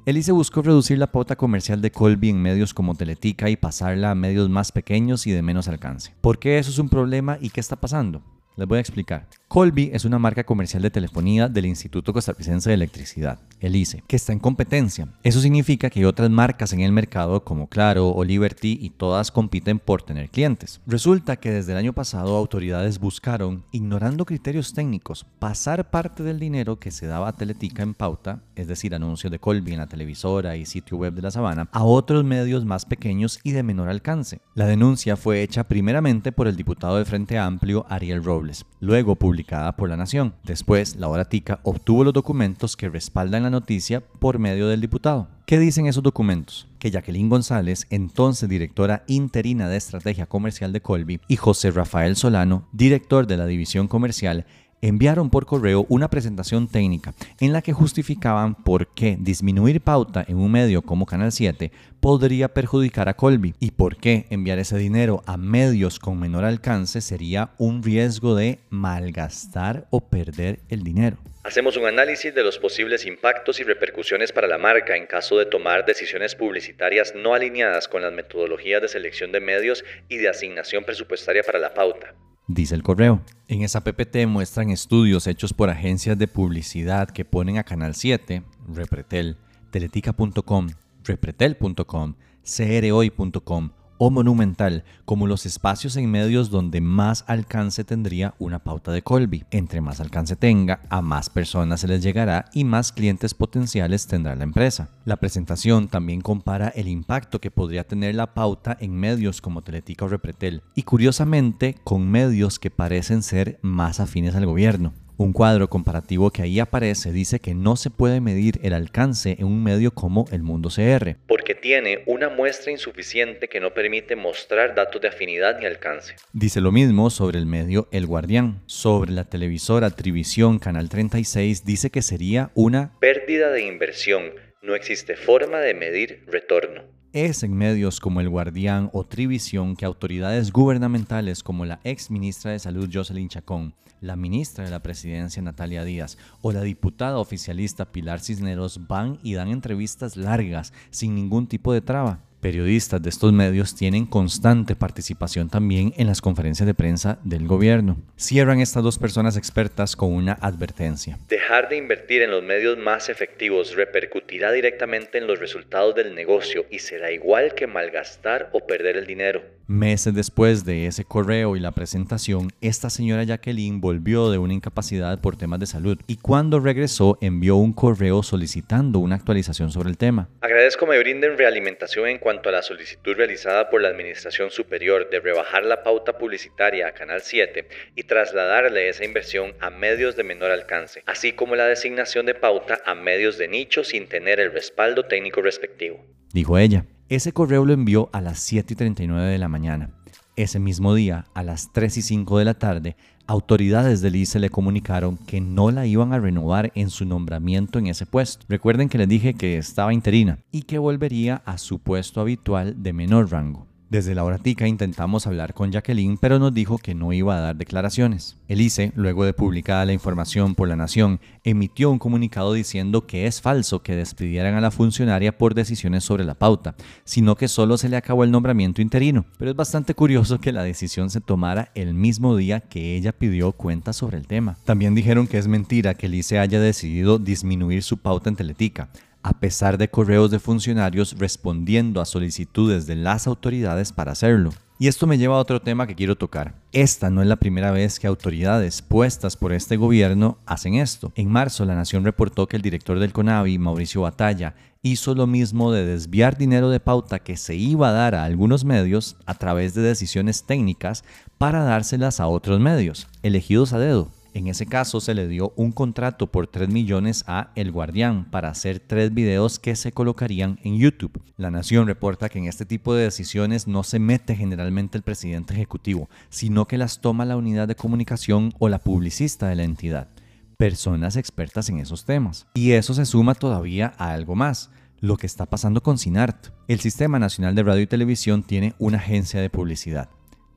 Elise 0.07 0.33
buscó 0.33 0.63
reducir 0.63 0.97
la 0.97 1.13
pauta 1.13 1.37
comercial 1.37 1.83
de 1.83 1.93
Colby 1.93 2.31
en 2.31 2.41
medios 2.41 2.73
como 2.73 2.95
Teletica 2.95 3.51
y 3.51 3.57
pasarla 3.57 4.11
a 4.11 4.15
medios 4.15 4.49
más 4.49 4.73
pequeños 4.73 5.27
y 5.27 5.31
de 5.31 5.43
menos 5.43 5.69
alcance. 5.69 6.15
¿Por 6.23 6.39
qué 6.39 6.59
eso 6.59 6.71
es 6.71 6.79
un 6.79 6.89
problema 6.89 7.37
y 7.39 7.51
qué 7.51 7.61
está 7.61 7.77
pasando? 7.77 8.23
Les 8.61 8.69
voy 8.69 8.77
a 8.77 8.81
explicar. 8.83 9.27
Colby 9.49 9.91
es 9.95 10.05
una 10.05 10.19
marca 10.19 10.45
comercial 10.45 10.83
de 10.83 10.91
telefonía 10.91 11.49
del 11.49 11.65
Instituto 11.65 12.13
Costarricense 12.13 12.69
de 12.69 12.75
Electricidad, 12.75 13.39
el 13.59 13.75
ICE, 13.75 14.05
que 14.07 14.15
está 14.15 14.35
en 14.35 14.39
competencia. 14.39 15.09
Eso 15.25 15.41
significa 15.41 15.89
que 15.89 16.01
hay 16.01 16.05
otras 16.05 16.29
marcas 16.29 16.75
en 16.75 16.81
el 16.81 16.93
mercado 16.93 17.43
como 17.43 17.69
Claro 17.69 18.11
o 18.11 18.23
Liberty 18.23 18.79
y 18.81 18.91
todas 18.91 19.33
compiten 19.33 19.79
por 19.79 20.03
tener 20.03 20.29
clientes. 20.29 20.81
Resulta 20.87 21.37
que 21.37 21.51
desde 21.51 21.73
el 21.73 21.79
año 21.79 21.95
pasado 21.95 22.37
autoridades 22.37 23.01
buscaron, 23.01 23.65
ignorando 23.73 24.27
criterios 24.27 24.75
técnicos, 24.75 25.25
pasar 25.39 25.91
parte 25.91 26.23
del 26.23 26.39
dinero 26.39 26.79
que 26.79 26.91
se 26.91 27.07
daba 27.07 27.29
a 27.29 27.33
Teletica 27.33 27.83
en 27.83 27.95
pauta, 27.95 28.43
es 28.57 28.69
decir, 28.69 28.95
anuncios 28.95 29.33
de 29.33 29.41
Colby 29.41 29.73
en 29.73 29.79
la 29.79 29.89
televisora 29.89 30.57
y 30.57 30.67
sitio 30.67 30.99
web 30.99 31.15
de 31.15 31.23
la 31.23 31.31
Sabana, 31.31 31.69
a 31.73 31.83
otros 31.83 32.25
medios 32.25 32.67
más 32.67 32.85
pequeños 32.85 33.41
y 33.43 33.53
de 33.53 33.63
menor 33.63 33.89
alcance. 33.89 34.43
La 34.55 34.67
denuncia 34.67 35.17
fue 35.17 35.43
hecha 35.43 35.65
primeramente 35.65 36.31
por 36.31 36.47
el 36.47 36.57
diputado 36.57 36.99
de 36.99 37.05
Frente 37.07 37.39
Amplio, 37.39 37.85
Ariel 37.89 38.23
Robles 38.23 38.50
luego 38.81 39.17
publicada 39.17 39.77
por 39.77 39.89
La 39.89 39.97
Nación. 39.97 40.35
Después, 40.45 40.97
la 40.97 41.09
hora 41.09 41.27
tica 41.27 41.61
obtuvo 41.63 42.05
los 42.05 42.13
documentos 42.13 42.77
que 42.77 42.89
respaldan 42.89 43.43
la 43.43 43.51
noticia 43.51 44.01
por 44.01 44.39
medio 44.39 44.69
del 44.69 44.81
diputado. 44.81 45.29
¿Qué 45.47 45.59
dicen 45.59 45.87
esos 45.87 46.03
documentos? 46.03 46.69
Que 46.79 46.91
Jacqueline 46.91 47.29
González, 47.29 47.87
entonces 47.91 48.49
directora 48.49 49.05
interina 49.09 49.69
de 49.69 49.77
estrategia 49.77 50.27
comercial 50.27 50.73
de 50.73 50.81
Colby, 50.81 51.21
y 51.27 51.37
José 51.37 51.71
Rafael 51.71 52.17
Solano, 52.17 52.69
director 52.73 53.27
de 53.27 53.37
la 53.37 53.47
división 53.47 53.89
comercial, 53.89 54.47
enviaron 54.83 55.31
por 55.31 55.47
correo 55.47 55.87
una 55.89 56.09
presentación 56.09 56.69
técnica 56.69 57.15
en 57.41 57.53
la 57.53 57.63
que 57.63 57.73
justificaban 57.73 58.55
por 58.55 58.89
qué 58.89 59.17
disminuir 59.19 59.81
pauta 59.81 60.25
en 60.27 60.37
un 60.39 60.51
medio 60.51 60.83
como 60.83 61.07
Canal 61.07 61.33
7 61.33 61.71
podría 62.01 62.49
perjudicar 62.49 63.09
a 63.09 63.15
Colby 63.15 63.55
y 63.61 63.73
por 63.73 63.97
qué 63.97 64.27
enviar 64.31 64.59
ese 64.59 64.79
dinero 64.79 65.23
a 65.27 65.37
medios 65.37 65.99
con 65.99 66.19
menor 66.19 66.45
alcance 66.45 67.01
sería 67.01 67.51
un 67.59 67.83
riesgo 67.83 68.35
de 68.35 68.61
malgastar 68.71 69.87
o 69.91 70.09
perder 70.09 70.61
el 70.69 70.83
dinero. 70.83 71.19
Hacemos 71.43 71.77
un 71.77 71.87
análisis 71.87 72.35
de 72.35 72.43
los 72.43 72.59
posibles 72.59 73.07
impactos 73.07 73.61
y 73.61 73.65
repercusiones 73.65 74.31
para 74.33 74.47
la 74.47 74.59
marca 74.59 74.97
en 74.97 75.07
caso 75.07 75.39
de 75.39 75.47
tomar 75.47 75.87
decisiones 75.87 76.35
publicitarias 76.35 77.15
no 77.15 77.35
alineadas 77.35 77.89
con 77.89 78.03
las 78.03 78.13
metodologías 78.13 78.83
de 78.83 78.89
selección 78.89 79.33
de 79.33 79.41
medios 79.41 79.85
y 80.09 80.19
de 80.19 80.29
asignación 80.29 80.85
presupuestaria 80.85 81.43
para 81.43 81.59
la 81.59 81.73
pauta. 81.73 82.15
Dice 82.53 82.75
el 82.75 82.83
correo. 82.83 83.21
En 83.47 83.63
esa 83.63 83.85
PPT 83.85 84.27
muestran 84.27 84.71
estudios 84.71 85.29
hechos 85.29 85.53
por 85.53 85.71
agencias 85.71 86.19
de 86.19 86.27
publicidad 86.27 87.09
que 87.09 87.25
ponen 87.25 87.59
a 87.59 87.63
Canal 87.63 87.95
7, 87.95 88.43
Repretel, 88.75 89.37
Teletica.com, 89.71 90.71
Repretel.com, 91.05 92.15
CROI.com 92.43 93.71
o 94.03 94.11
Monumental 94.11 94.83
como 95.05 95.27
los 95.27 95.45
espacios 95.45 95.95
en 95.97 96.11
medios 96.11 96.49
donde 96.49 96.81
más 96.81 97.23
alcance 97.27 97.85
tendría 97.85 98.35
una 98.39 98.59
pauta 98.59 98.93
de 98.93 99.03
Colby. 99.03 99.45
Entre 99.51 99.83
más 99.83 100.01
alcance 100.01 100.37
tenga, 100.37 100.81
a 100.89 101.03
más 101.03 101.29
personas 101.29 101.81
se 101.81 101.89
les 101.89 102.03
llegará 102.03 102.47
y 102.55 102.65
más 102.65 102.93
clientes 102.93 103.35
potenciales 103.35 104.07
tendrá 104.07 104.35
la 104.35 104.45
empresa. 104.45 104.89
La 105.05 105.19
presentación 105.19 105.89
también 105.89 106.23
compara 106.23 106.69
el 106.69 106.89
impacto 106.89 107.43
que 107.43 107.51
podría 107.51 107.85
tener 107.85 108.15
la 108.15 108.33
pauta 108.33 108.75
en 108.81 108.97
medios 108.97 109.43
como 109.43 109.63
Teletica 109.63 110.07
o 110.07 110.09
Repretel 110.09 110.63
y 110.75 110.85
curiosamente 110.85 111.77
con 111.85 112.11
medios 112.11 112.59
que 112.59 112.71
parecen 112.71 113.23
ser 113.23 113.59
más 113.61 114.01
afines 114.01 114.35
al 114.35 114.47
gobierno. 114.47 114.95
Un 115.21 115.35
cuadro 115.35 115.69
comparativo 115.69 116.31
que 116.31 116.41
ahí 116.41 116.61
aparece 116.61 117.13
dice 117.13 117.41
que 117.41 117.53
no 117.53 117.77
se 117.77 117.91
puede 117.91 118.23
medir 118.23 118.59
el 118.63 118.73
alcance 118.73 119.37
en 119.39 119.45
un 119.45 119.63
medio 119.63 119.91
como 119.91 120.25
el 120.33 120.43
Mundo 120.43 120.71
CR. 120.75 121.15
Porque 121.27 121.55
tiene 121.55 122.05
una 122.07 122.31
muestra 122.31 122.73
insuficiente 122.73 123.47
que 123.47 123.61
no 123.61 123.75
permite 123.75 124.17
mostrar 124.17 124.75
datos 124.75 125.03
de 125.03 125.09
afinidad 125.09 125.59
ni 125.59 125.67
alcance. 125.67 126.15
Dice 126.33 126.63
lo 126.63 126.73
mismo 126.73 127.11
sobre 127.11 127.39
el 127.39 127.45
medio 127.45 127.87
El 127.93 128.07
Guardián. 128.07 128.63
Sobre 128.65 129.13
la 129.13 129.25
televisora 129.25 129.91
Trivisión 129.91 130.59
Canal 130.59 130.89
36 130.89 131.67
dice 131.67 131.91
que 131.91 132.01
sería 132.01 132.51
una 132.55 132.99
pérdida 132.99 133.51
de 133.51 133.67
inversión. 133.67 134.23
No 134.63 134.75
existe 134.75 135.17
forma 135.17 135.59
de 135.59 135.75
medir 135.75 136.25
retorno. 136.29 137.00
Es 137.13 137.43
en 137.43 137.57
medios 137.57 137.99
como 137.99 138.21
El 138.21 138.29
Guardián 138.29 138.89
o 138.93 139.03
Trivisión 139.03 139.75
que 139.75 139.85
autoridades 139.85 140.53
gubernamentales 140.53 141.43
como 141.43 141.65
la 141.65 141.81
ex 141.83 142.09
ministra 142.09 142.53
de 142.53 142.61
Salud 142.61 142.89
Jocelyn 142.93 143.29
Chacón, 143.29 143.75
la 144.01 144.15
ministra 144.15 144.65
de 144.65 144.71
la 144.71 144.79
Presidencia 144.79 145.43
Natalia 145.43 145.83
Díaz 145.83 146.19
o 146.41 146.53
la 146.53 146.63
diputada 146.63 147.19
oficialista 147.19 147.91
Pilar 147.91 148.21
Cisneros 148.21 148.87
van 148.87 149.19
y 149.25 149.35
dan 149.35 149.49
entrevistas 149.49 150.17
largas 150.17 150.73
sin 150.91 151.17
ningún 151.17 151.49
tipo 151.49 151.73
de 151.73 151.81
traba. 151.81 152.21
Periodistas 152.41 153.03
de 153.03 153.11
estos 153.11 153.35
medios 153.35 153.75
tienen 153.75 154.07
constante 154.07 154.75
participación 154.75 155.51
también 155.51 155.93
en 155.99 156.07
las 156.07 156.23
conferencias 156.23 156.67
de 156.67 156.73
prensa 156.73 157.19
del 157.23 157.47
gobierno. 157.47 157.99
Cierran 158.17 158.61
estas 158.61 158.83
dos 158.83 158.99
personas 158.99 159.37
expertas 159.37 159.95
con 159.95 160.15
una 160.15 160.33
advertencia. 160.41 161.19
Dejar 161.29 161.69
de 161.69 161.77
invertir 161.77 162.23
en 162.23 162.31
los 162.31 162.43
medios 162.43 162.79
más 162.79 163.11
efectivos 163.11 163.75
repercutirá 163.77 164.53
directamente 164.53 165.19
en 165.19 165.27
los 165.27 165.39
resultados 165.39 165.95
del 165.95 166.15
negocio 166.15 166.65
y 166.71 166.79
será 166.79 167.13
igual 167.13 167.55
que 167.55 167.67
malgastar 167.67 168.49
o 168.55 168.67
perder 168.67 168.97
el 168.97 169.07
dinero. 169.07 169.43
Meses 169.71 170.13
después 170.13 170.65
de 170.65 170.89
ese 170.89 171.05
correo 171.05 171.55
y 171.55 171.61
la 171.61 171.71
presentación, 171.71 172.49
esta 172.61 172.91
señora 172.91 173.23
Jacqueline 173.23 173.81
volvió 173.81 174.29
de 174.29 174.37
una 174.37 174.53
incapacidad 174.53 175.21
por 175.21 175.37
temas 175.37 175.61
de 175.61 175.67
salud 175.67 175.97
y 176.09 176.17
cuando 176.17 176.59
regresó 176.59 177.19
envió 177.21 177.55
un 177.55 177.73
correo 177.73 178.25
solicitando 178.25 178.99
una 178.99 179.15
actualización 179.15 179.71
sobre 179.71 179.91
el 179.91 179.97
tema. 179.97 180.29
Agradezco 180.41 180.89
me 180.89 180.99
brinden 180.99 181.39
realimentación 181.39 182.09
en 182.09 182.19
cuanto 182.19 182.49
a 182.49 182.53
la 182.53 182.63
solicitud 182.63 183.15
realizada 183.15 183.71
por 183.71 183.81
la 183.81 183.91
Administración 183.91 184.51
Superior 184.51 185.09
de 185.09 185.21
rebajar 185.21 185.65
la 185.65 185.85
pauta 185.85 186.19
publicitaria 186.19 186.89
a 186.89 186.93
Canal 186.95 187.21
7 187.21 187.69
y 187.95 188.03
trasladarle 188.03 188.89
esa 188.89 189.05
inversión 189.05 189.55
a 189.61 189.71
medios 189.71 190.17
de 190.17 190.25
menor 190.25 190.51
alcance, 190.51 191.05
así 191.07 191.31
como 191.31 191.55
la 191.55 191.67
designación 191.67 192.27
de 192.27 192.35
pauta 192.35 192.81
a 192.85 192.97
medios 192.97 193.39
de 193.39 193.47
nicho 193.47 193.85
sin 193.85 194.09
tener 194.09 194.41
el 194.41 194.51
respaldo 194.51 195.05
técnico 195.05 195.43
respectivo. 195.43 196.05
Dijo 196.33 196.59
ella. 196.59 196.87
Ese 197.09 197.33
correo 197.33 197.65
lo 197.65 197.73
envió 197.73 198.09
a 198.13 198.21
las 198.21 198.39
7 198.39 198.75
y 198.75 198.77
39 198.77 199.31
de 199.31 199.39
la 199.39 199.49
mañana. 199.49 199.91
Ese 200.37 200.61
mismo 200.61 200.95
día, 200.95 201.27
a 201.35 201.43
las 201.43 201.73
3 201.73 201.97
y 201.97 202.03
5 202.03 202.39
de 202.39 202.45
la 202.45 202.55
tarde, 202.55 202.97
autoridades 203.27 204.01
del 204.01 204.17
ICE 204.17 204.39
le 204.39 204.49
comunicaron 204.49 205.17
que 205.17 205.41
no 205.41 205.71
la 205.73 205.87
iban 205.87 206.13
a 206.13 206.21
renovar 206.21 206.71
en 206.77 206.89
su 206.89 207.05
nombramiento 207.05 207.79
en 207.79 207.89
ese 207.89 208.07
puesto. 208.07 208.47
Recuerden 208.49 208.89
que 208.89 208.99
les 208.99 209.09
dije 209.09 209.35
que 209.35 209.59
estaba 209.59 209.93
interina 209.93 210.39
y 210.53 210.63
que 210.63 210.79
volvería 210.79 211.43
a 211.45 211.59
su 211.59 211.81
puesto 211.81 212.21
habitual 212.21 212.83
de 212.83 212.93
menor 212.93 213.31
rango. 213.33 213.70
Desde 213.91 214.15
la 214.15 214.23
horatica 214.23 214.69
intentamos 214.69 215.27
hablar 215.27 215.53
con 215.53 215.73
Jacqueline, 215.73 216.17
pero 216.17 216.39
nos 216.39 216.55
dijo 216.55 216.79
que 216.79 216.95
no 216.95 217.13
iba 217.13 217.37
a 217.37 217.41
dar 217.41 217.57
declaraciones. 217.57 218.37
El 218.47 218.61
ICE, 218.61 218.93
luego 218.95 219.25
de 219.25 219.33
publicada 219.33 219.85
la 219.85 219.93
información 219.93 220.55
por 220.55 220.69
La 220.69 220.77
Nación, 220.77 221.19
emitió 221.43 221.91
un 221.91 221.99
comunicado 221.99 222.53
diciendo 222.53 223.09
que 223.09 223.27
es 223.27 223.41
falso 223.41 223.83
que 223.83 223.97
despidieran 223.97 224.55
a 224.55 224.61
la 224.61 224.71
funcionaria 224.71 225.37
por 225.37 225.55
decisiones 225.55 226.05
sobre 226.05 226.23
la 226.23 226.37
pauta, 226.37 226.77
sino 227.03 227.35
que 227.35 227.49
solo 227.49 227.77
se 227.79 227.89
le 227.89 227.97
acabó 227.97 228.23
el 228.23 228.31
nombramiento 228.31 228.81
interino. 228.81 229.25
Pero 229.39 229.51
es 229.51 229.57
bastante 229.57 229.93
curioso 229.97 230.39
que 230.39 230.53
la 230.53 230.63
decisión 230.63 231.11
se 231.11 231.21
tomara 231.21 231.73
el 231.75 231.93
mismo 231.93 232.37
día 232.37 232.61
que 232.61 232.95
ella 232.95 233.11
pidió 233.11 233.51
cuenta 233.51 233.93
sobre 233.93 234.19
el 234.19 234.29
tema. 234.29 234.57
También 234.65 234.95
dijeron 234.95 235.27
que 235.27 235.39
es 235.39 235.49
mentira 235.49 235.95
que 235.95 236.07
el 236.07 236.15
ICE 236.15 236.39
haya 236.39 236.61
decidido 236.61 237.19
disminuir 237.19 237.83
su 237.83 237.99
pauta 237.99 238.31
en 238.31 238.37
Teletica 238.37 238.89
a 239.23 239.39
pesar 239.41 239.79
de 239.79 239.91
correos 239.91 240.31
de 240.31 240.39
funcionarios 240.39 241.17
respondiendo 241.19 242.01
a 242.01 242.07
solicitudes 242.07 242.87
de 242.87 242.97
las 242.97 243.27
autoridades 243.27 243.93
para 243.93 244.13
hacerlo. 244.13 244.51
Y 244.79 244.89
esto 244.89 245.07
me 245.07 245.19
lleva 245.19 245.37
a 245.37 245.41
otro 245.41 245.61
tema 245.61 245.87
que 245.87 245.95
quiero 245.95 246.17
tocar. 246.17 246.55
Esta 246.73 247.11
no 247.11 247.21
es 247.21 247.29
la 247.29 247.37
primera 247.37 247.71
vez 247.71 248.01
que 248.01 248.07
autoridades 248.07 248.81
puestas 248.81 249.37
por 249.37 249.53
este 249.53 249.77
gobierno 249.77 250.39
hacen 250.47 250.75
esto. 250.75 251.13
En 251.17 251.31
marzo, 251.31 251.67
La 251.67 251.75
Nación 251.75 252.03
reportó 252.03 252.47
que 252.47 252.57
el 252.57 252.63
director 252.63 252.99
del 252.99 253.13
CONAVI, 253.13 253.59
Mauricio 253.59 254.01
Batalla, 254.01 254.55
hizo 254.83 255.15
lo 255.15 255.27
mismo 255.27 255.71
de 255.71 255.85
desviar 255.85 256.39
dinero 256.39 256.71
de 256.71 256.81
pauta 256.81 257.19
que 257.19 257.37
se 257.37 257.57
iba 257.57 257.91
a 257.91 257.93
dar 257.93 258.15
a 258.15 258.25
algunos 258.25 258.65
medios 258.65 259.17
a 259.27 259.35
través 259.35 259.75
de 259.75 259.83
decisiones 259.83 260.45
técnicas 260.45 261.05
para 261.37 261.63
dárselas 261.63 262.19
a 262.19 262.27
otros 262.27 262.59
medios, 262.59 263.07
elegidos 263.23 263.75
a 263.75 263.79
dedo. 263.79 264.09
En 264.33 264.47
ese 264.47 264.67
caso 264.67 265.01
se 265.01 265.15
le 265.15 265.27
dio 265.27 265.53
un 265.57 265.73
contrato 265.73 266.31
por 266.31 266.47
3 266.47 266.69
millones 266.69 267.25
a 267.27 267.51
El 267.57 267.73
Guardián 267.73 268.31
para 268.31 268.49
hacer 268.49 268.79
tres 268.79 269.13
videos 269.13 269.59
que 269.59 269.75
se 269.75 269.91
colocarían 269.91 270.61
en 270.63 270.79
YouTube. 270.79 271.21
La 271.37 271.51
Nación 271.51 271.89
reporta 271.89 272.29
que 272.29 272.39
en 272.39 272.45
este 272.47 272.65
tipo 272.65 272.95
de 272.95 273.03
decisiones 273.03 273.67
no 273.67 273.83
se 273.83 273.99
mete 273.99 274.37
generalmente 274.37 274.97
el 274.97 275.03
presidente 275.03 275.55
ejecutivo, 275.55 276.09
sino 276.29 276.69
que 276.69 276.79
las 276.79 277.01
toma 277.01 277.25
la 277.25 277.37
unidad 277.37 277.67
de 277.67 277.75
comunicación 277.75 278.53
o 278.61 278.69
la 278.69 278.79
publicista 278.79 279.49
de 279.49 279.57
la 279.57 279.65
entidad, 279.65 280.09
personas 280.57 281.17
expertas 281.17 281.69
en 281.69 281.79
esos 281.81 282.05
temas. 282.05 282.47
Y 282.55 282.73
eso 282.73 282.95
se 282.95 283.07
suma 283.07 283.35
todavía 283.35 283.95
a 283.99 284.13
algo 284.13 284.37
más 284.37 284.71
lo 285.01 285.17
que 285.17 285.27
está 285.27 285.47
pasando 285.47 285.83
con 285.83 285.99
SINART. 285.99 286.53
El 286.69 286.79
Sistema 286.81 287.19
Nacional 287.19 287.55
de 287.55 287.63
Radio 287.63 287.83
y 287.83 287.87
Televisión 287.87 288.43
tiene 288.43 288.75
una 288.79 288.99
agencia 288.99 289.41
de 289.41 289.51
publicidad. 289.51 290.11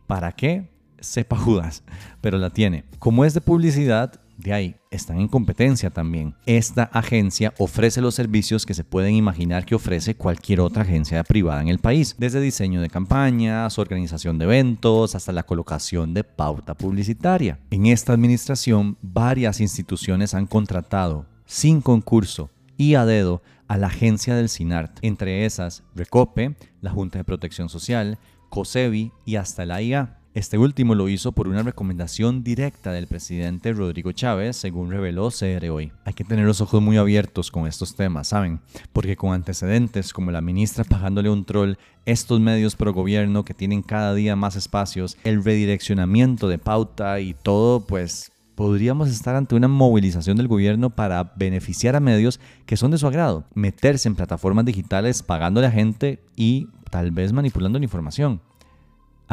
¿Para 0.05 0.33
qué? 0.33 0.72
Sepa 1.04 1.38
Judas, 1.38 1.84
pero 2.22 2.38
la 2.38 2.50
tiene. 2.50 2.86
Como 3.00 3.26
es 3.26 3.34
de 3.34 3.42
publicidad, 3.42 4.20
de 4.38 4.54
ahí 4.54 4.76
están 4.89 5.20
en 5.20 5.28
competencia 5.28 5.89
también. 5.89 6.36
Esta 6.46 6.84
agencia 6.84 7.54
ofrece 7.58 8.02
los 8.02 8.16
servicios 8.16 8.66
que 8.66 8.74
se 8.74 8.84
pueden 8.84 9.16
imaginar 9.16 9.66
que 9.66 9.76
ofrece 9.76 10.16
cualquier 10.16 10.60
otra 10.60 10.84
agencia 10.84 11.24
privada 11.24 11.62
en 11.62 11.68
el 11.68 11.80
país, 11.80 12.16
desde 12.18 12.42
diseño 12.42 12.82
de 12.82 12.89
campañas, 12.89 13.78
organización 13.78 14.38
de 14.38 14.46
eventos, 14.46 15.16
hasta 15.16 15.32
la 15.32 15.44
colocación 15.44 16.13
de 16.13 16.24
pauta 16.24 16.74
publicitaria. 16.74 17.60
En 17.70 17.86
esta 17.86 18.13
administración, 18.13 18.98
varias 19.02 19.60
instituciones 19.60 20.34
han 20.34 20.48
contratado 20.48 21.26
sin 21.46 21.82
concurso 21.82 22.50
y 22.78 22.96
a 22.96 23.06
dedo 23.06 23.42
a 23.68 23.78
la 23.78 23.88
agencia 23.88 24.36
del 24.36 24.50
SINART, 24.50 25.00
entre 25.02 25.46
esas 25.46 25.84
Recope, 25.96 26.56
la 26.82 26.92
Junta 26.92 27.20
de 27.20 27.24
Protección 27.24 27.70
Social, 27.70 28.18
COSEBI 28.50 29.12
y 29.26 29.36
hasta 29.38 29.66
la 29.66 29.82
IA. 29.82 30.20
Este 30.34 30.58
último 30.58 30.96
lo 30.96 31.10
hizo 31.10 31.32
por 31.32 31.48
una 31.48 31.62
recomendación 31.62 32.43
directa 32.43 32.91
del 32.91 33.06
presidente 33.06 33.72
Rodrigo 33.72 34.13
Chávez, 34.13 34.58
según 34.58 34.89
reveló 34.89 35.30
CR 35.30 35.69
hoy. 35.69 35.91
Hay 36.06 36.13
que 36.13 36.24
tener 36.24 36.48
los 36.48 36.60
ojos 36.60 36.82
muy 36.82 36.98
abiertos 36.98 37.52
con 37.52 37.67
estos 37.67 37.96
temas, 37.96 38.30
¿saben? 38.30 38.60
Porque 38.93 39.15
con 39.15 39.32
antecedentes 39.34 40.12
como 40.12 40.32
la 40.32 40.41
ministra 40.41 40.86
pagándole 40.86 41.30
un 41.30 41.46
troll, 41.46 41.76
estos 42.08 42.39
medios 42.39 42.76
pro 42.76 42.93
gobierno 42.93 43.46
que 43.46 43.54
tienen 43.54 43.84
cada 43.84 44.15
día 44.15 44.36
más 44.36 44.56
espacios, 44.56 45.17
el 45.24 45.43
redireccionamiento 45.43 46.48
de 46.48 46.58
pauta 46.58 47.19
y 47.19 47.36
todo, 47.36 47.82
pues 47.82 48.32
podríamos 48.56 49.10
estar 49.10 49.36
ante 49.36 49.54
una 49.54 49.67
movilización 49.67 50.38
del 50.38 50.48
gobierno 50.48 50.89
para 50.89 51.32
beneficiar 51.36 51.96
a 51.96 52.00
medios 52.00 52.39
que 52.65 52.76
son 52.76 52.89
de 52.89 52.98
su 52.98 53.06
agrado, 53.06 53.46
meterse 53.54 54.08
en 54.08 54.15
plataformas 54.15 54.65
digitales 54.65 55.22
pagándole 55.22 55.67
a 55.67 55.72
gente 55.72 56.24
y 56.36 56.69
tal 56.89 57.12
vez 57.12 57.34
manipulando 57.34 57.78
la 57.78 57.86
información 57.86 58.41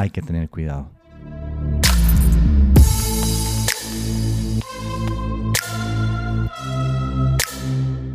hay 0.00 0.10
que 0.10 0.22
tener 0.22 0.48
cuidado. 0.48 0.90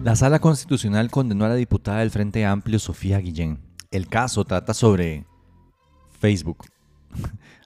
La 0.03 0.15
sala 0.15 0.39
constitucional 0.39 1.09
condenó 1.09 1.45
a 1.45 1.49
la 1.49 1.55
diputada 1.55 1.99
del 1.99 2.11
Frente 2.11 2.45
Amplio, 2.45 2.79
Sofía 2.79 3.19
Guillén. 3.19 3.59
El 3.91 4.07
caso 4.07 4.45
trata 4.45 4.73
sobre 4.73 5.25
Facebook. 6.19 6.65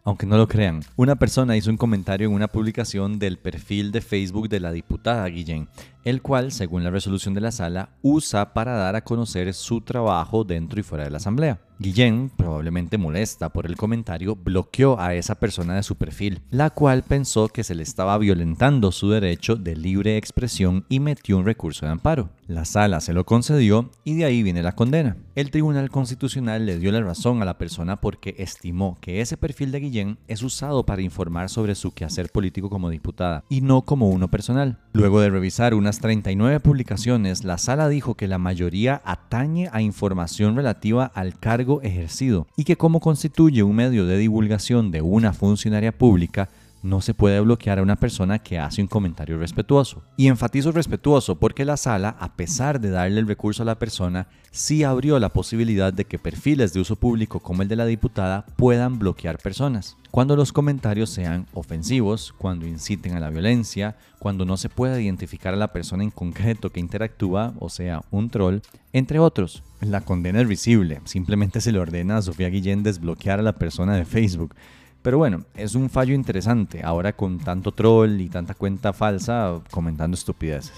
Aunque 0.03 0.25
no 0.25 0.37
lo 0.37 0.47
crean, 0.47 0.81
una 0.95 1.15
persona 1.15 1.57
hizo 1.57 1.69
un 1.69 1.77
comentario 1.77 2.27
en 2.27 2.33
una 2.33 2.47
publicación 2.47 3.19
del 3.19 3.37
perfil 3.37 3.91
de 3.91 4.01
Facebook 4.01 4.49
de 4.49 4.59
la 4.59 4.71
diputada 4.71 5.27
Guillén, 5.27 5.67
el 6.03 6.21
cual, 6.21 6.51
según 6.51 6.83
la 6.83 6.89
resolución 6.89 7.33
de 7.33 7.41
la 7.41 7.51
sala, 7.51 7.89
usa 8.01 8.53
para 8.53 8.73
dar 8.73 8.95
a 8.95 9.03
conocer 9.03 9.53
su 9.53 9.81
trabajo 9.81 10.43
dentro 10.43 10.79
y 10.79 10.83
fuera 10.83 11.03
de 11.03 11.11
la 11.11 11.17
Asamblea. 11.17 11.59
Guillén, 11.81 12.29
probablemente 12.35 12.97
molesta 12.97 13.49
por 13.49 13.65
el 13.65 13.77
comentario, 13.77 14.35
bloqueó 14.35 14.99
a 14.99 15.13
esa 15.15 15.35
persona 15.35 15.75
de 15.75 15.83
su 15.83 15.95
perfil, 15.95 16.41
la 16.51 16.71
cual 16.71 17.03
pensó 17.03 17.47
que 17.47 17.63
se 17.63 17.73
le 17.73 17.83
estaba 17.83 18.17
violentando 18.17 18.91
su 18.91 19.09
derecho 19.09 19.55
de 19.55 19.77
libre 19.77 20.17
expresión 20.17 20.85
y 20.89 20.99
metió 20.99 21.37
un 21.37 21.45
recurso 21.45 21.85
de 21.85 21.93
amparo. 21.93 22.31
La 22.47 22.65
sala 22.65 22.99
se 22.99 23.13
lo 23.13 23.25
concedió 23.25 23.91
y 24.03 24.15
de 24.15 24.25
ahí 24.25 24.43
viene 24.43 24.61
la 24.61 24.75
condena. 24.75 25.15
El 25.35 25.51
Tribunal 25.51 25.89
Constitucional 25.89 26.65
le 26.65 26.79
dio 26.79 26.91
la 26.91 26.99
razón 26.99 27.41
a 27.41 27.45
la 27.45 27.57
persona 27.57 28.01
porque 28.01 28.35
estimó 28.39 28.97
que 28.99 29.21
ese 29.21 29.37
perfil 29.37 29.71
de 29.71 29.79
Es 30.27 30.43
usado 30.43 30.85
para 30.85 31.01
informar 31.01 31.49
sobre 31.49 31.73
su 31.73 31.91
quehacer 31.91 32.29
político 32.31 32.69
como 32.69 32.91
diputada 32.91 33.43
y 33.49 33.61
no 33.61 33.81
como 33.81 34.09
uno 34.09 34.27
personal. 34.27 34.77
Luego 34.93 35.19
de 35.19 35.31
revisar 35.31 35.73
unas 35.73 35.99
39 35.99 36.59
publicaciones, 36.59 37.43
la 37.43 37.57
sala 37.57 37.89
dijo 37.89 38.13
que 38.13 38.27
la 38.27 38.37
mayoría 38.37 39.01
atañe 39.03 39.67
a 39.71 39.81
información 39.81 40.55
relativa 40.55 41.05
al 41.15 41.39
cargo 41.39 41.81
ejercido 41.81 42.45
y 42.55 42.65
que 42.65 42.75
como 42.75 42.99
constituye 42.99 43.63
un 43.63 43.75
medio 43.75 44.05
de 44.05 44.17
divulgación 44.17 44.91
de 44.91 45.01
una 45.01 45.33
funcionaria 45.33 45.91
pública, 45.91 46.49
no 46.81 47.01
se 47.01 47.13
puede 47.13 47.39
bloquear 47.39 47.79
a 47.79 47.81
una 47.83 47.95
persona 47.95 48.39
que 48.39 48.59
hace 48.59 48.81
un 48.81 48.87
comentario 48.87 49.37
respetuoso. 49.37 50.03
Y 50.17 50.27
enfatizo 50.27 50.71
respetuoso 50.71 51.35
porque 51.35 51.65
la 51.65 51.77
sala, 51.77 52.15
a 52.19 52.35
pesar 52.35 52.79
de 52.79 52.89
darle 52.89 53.19
el 53.19 53.27
recurso 53.27 53.63
a 53.63 53.65
la 53.65 53.79
persona, 53.79 54.27
sí 54.51 54.83
abrió 54.83 55.19
la 55.19 55.29
posibilidad 55.29 55.93
de 55.93 56.05
que 56.05 56.19
perfiles 56.19 56.73
de 56.73 56.79
uso 56.79 56.95
público 56.95 57.39
como 57.39 57.61
el 57.61 57.67
de 57.67 57.75
la 57.75 57.85
diputada 57.85 58.45
puedan 58.55 58.99
bloquear 58.99 59.37
personas. 59.37 59.97
Cuando 60.11 60.35
los 60.35 60.51
comentarios 60.51 61.11
sean 61.11 61.45
ofensivos, 61.53 62.33
cuando 62.37 62.65
inciten 62.65 63.15
a 63.15 63.19
la 63.19 63.29
violencia, 63.29 63.95
cuando 64.17 64.43
no 64.43 64.57
se 64.57 64.69
pueda 64.69 64.99
identificar 64.99 65.53
a 65.53 65.57
la 65.57 65.71
persona 65.71 66.03
en 66.03 66.09
concreto 66.09 66.71
que 66.71 66.79
interactúa, 66.79 67.53
o 67.59 67.69
sea, 67.69 68.01
un 68.09 68.29
troll, 68.29 68.59
entre 68.91 69.19
otros. 69.19 69.63
La 69.81 70.01
condena 70.01 70.41
es 70.41 70.47
visible, 70.47 70.99
simplemente 71.05 71.61
se 71.61 71.71
le 71.71 71.79
ordena 71.79 72.17
a 72.17 72.21
Sofía 72.21 72.49
Guillén 72.49 72.83
desbloquear 72.83 73.39
a 73.39 73.43
la 73.43 73.53
persona 73.53 73.95
de 73.95 74.05
Facebook. 74.05 74.55
Pero 75.01 75.17
bueno, 75.17 75.45
es 75.55 75.75
un 75.75 75.89
fallo 75.89 76.13
interesante, 76.13 76.81
ahora 76.83 77.13
con 77.13 77.39
tanto 77.39 77.71
troll 77.71 78.19
y 78.19 78.27
tanta 78.27 78.53
cuenta 78.53 78.91
falsa 78.91 79.61
comentando 79.71 80.15
estupideces. 80.15 80.73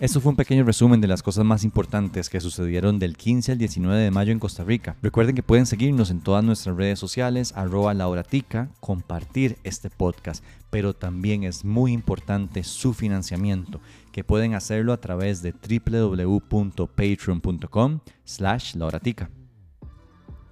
Esto 0.00 0.20
fue 0.20 0.30
un 0.30 0.36
pequeño 0.36 0.64
resumen 0.64 1.00
de 1.00 1.06
las 1.06 1.22
cosas 1.22 1.44
más 1.44 1.62
importantes 1.62 2.28
que 2.28 2.40
sucedieron 2.40 2.98
del 2.98 3.16
15 3.16 3.52
al 3.52 3.58
19 3.58 4.02
de 4.02 4.10
mayo 4.10 4.32
en 4.32 4.40
Costa 4.40 4.64
Rica. 4.64 4.96
Recuerden 5.00 5.36
que 5.36 5.42
pueden 5.44 5.66
seguirnos 5.66 6.10
en 6.10 6.20
todas 6.20 6.42
nuestras 6.42 6.76
redes 6.76 6.98
sociales, 6.98 7.52
arroba 7.56 7.94
lauratica, 7.94 8.68
compartir 8.80 9.56
este 9.62 9.90
podcast, 9.90 10.44
pero 10.68 10.94
también 10.94 11.44
es 11.44 11.64
muy 11.64 11.92
importante 11.92 12.64
su 12.64 12.92
financiamiento, 12.92 13.80
que 14.14 14.22
pueden 14.22 14.54
hacerlo 14.54 14.92
a 14.92 15.00
través 15.00 15.42
de 15.42 15.52
www.patreon.com 15.52 17.98
slash 18.22 18.76
lauratica. 18.76 19.28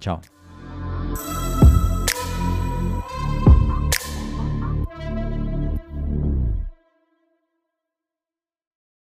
Chao. 0.01 0.19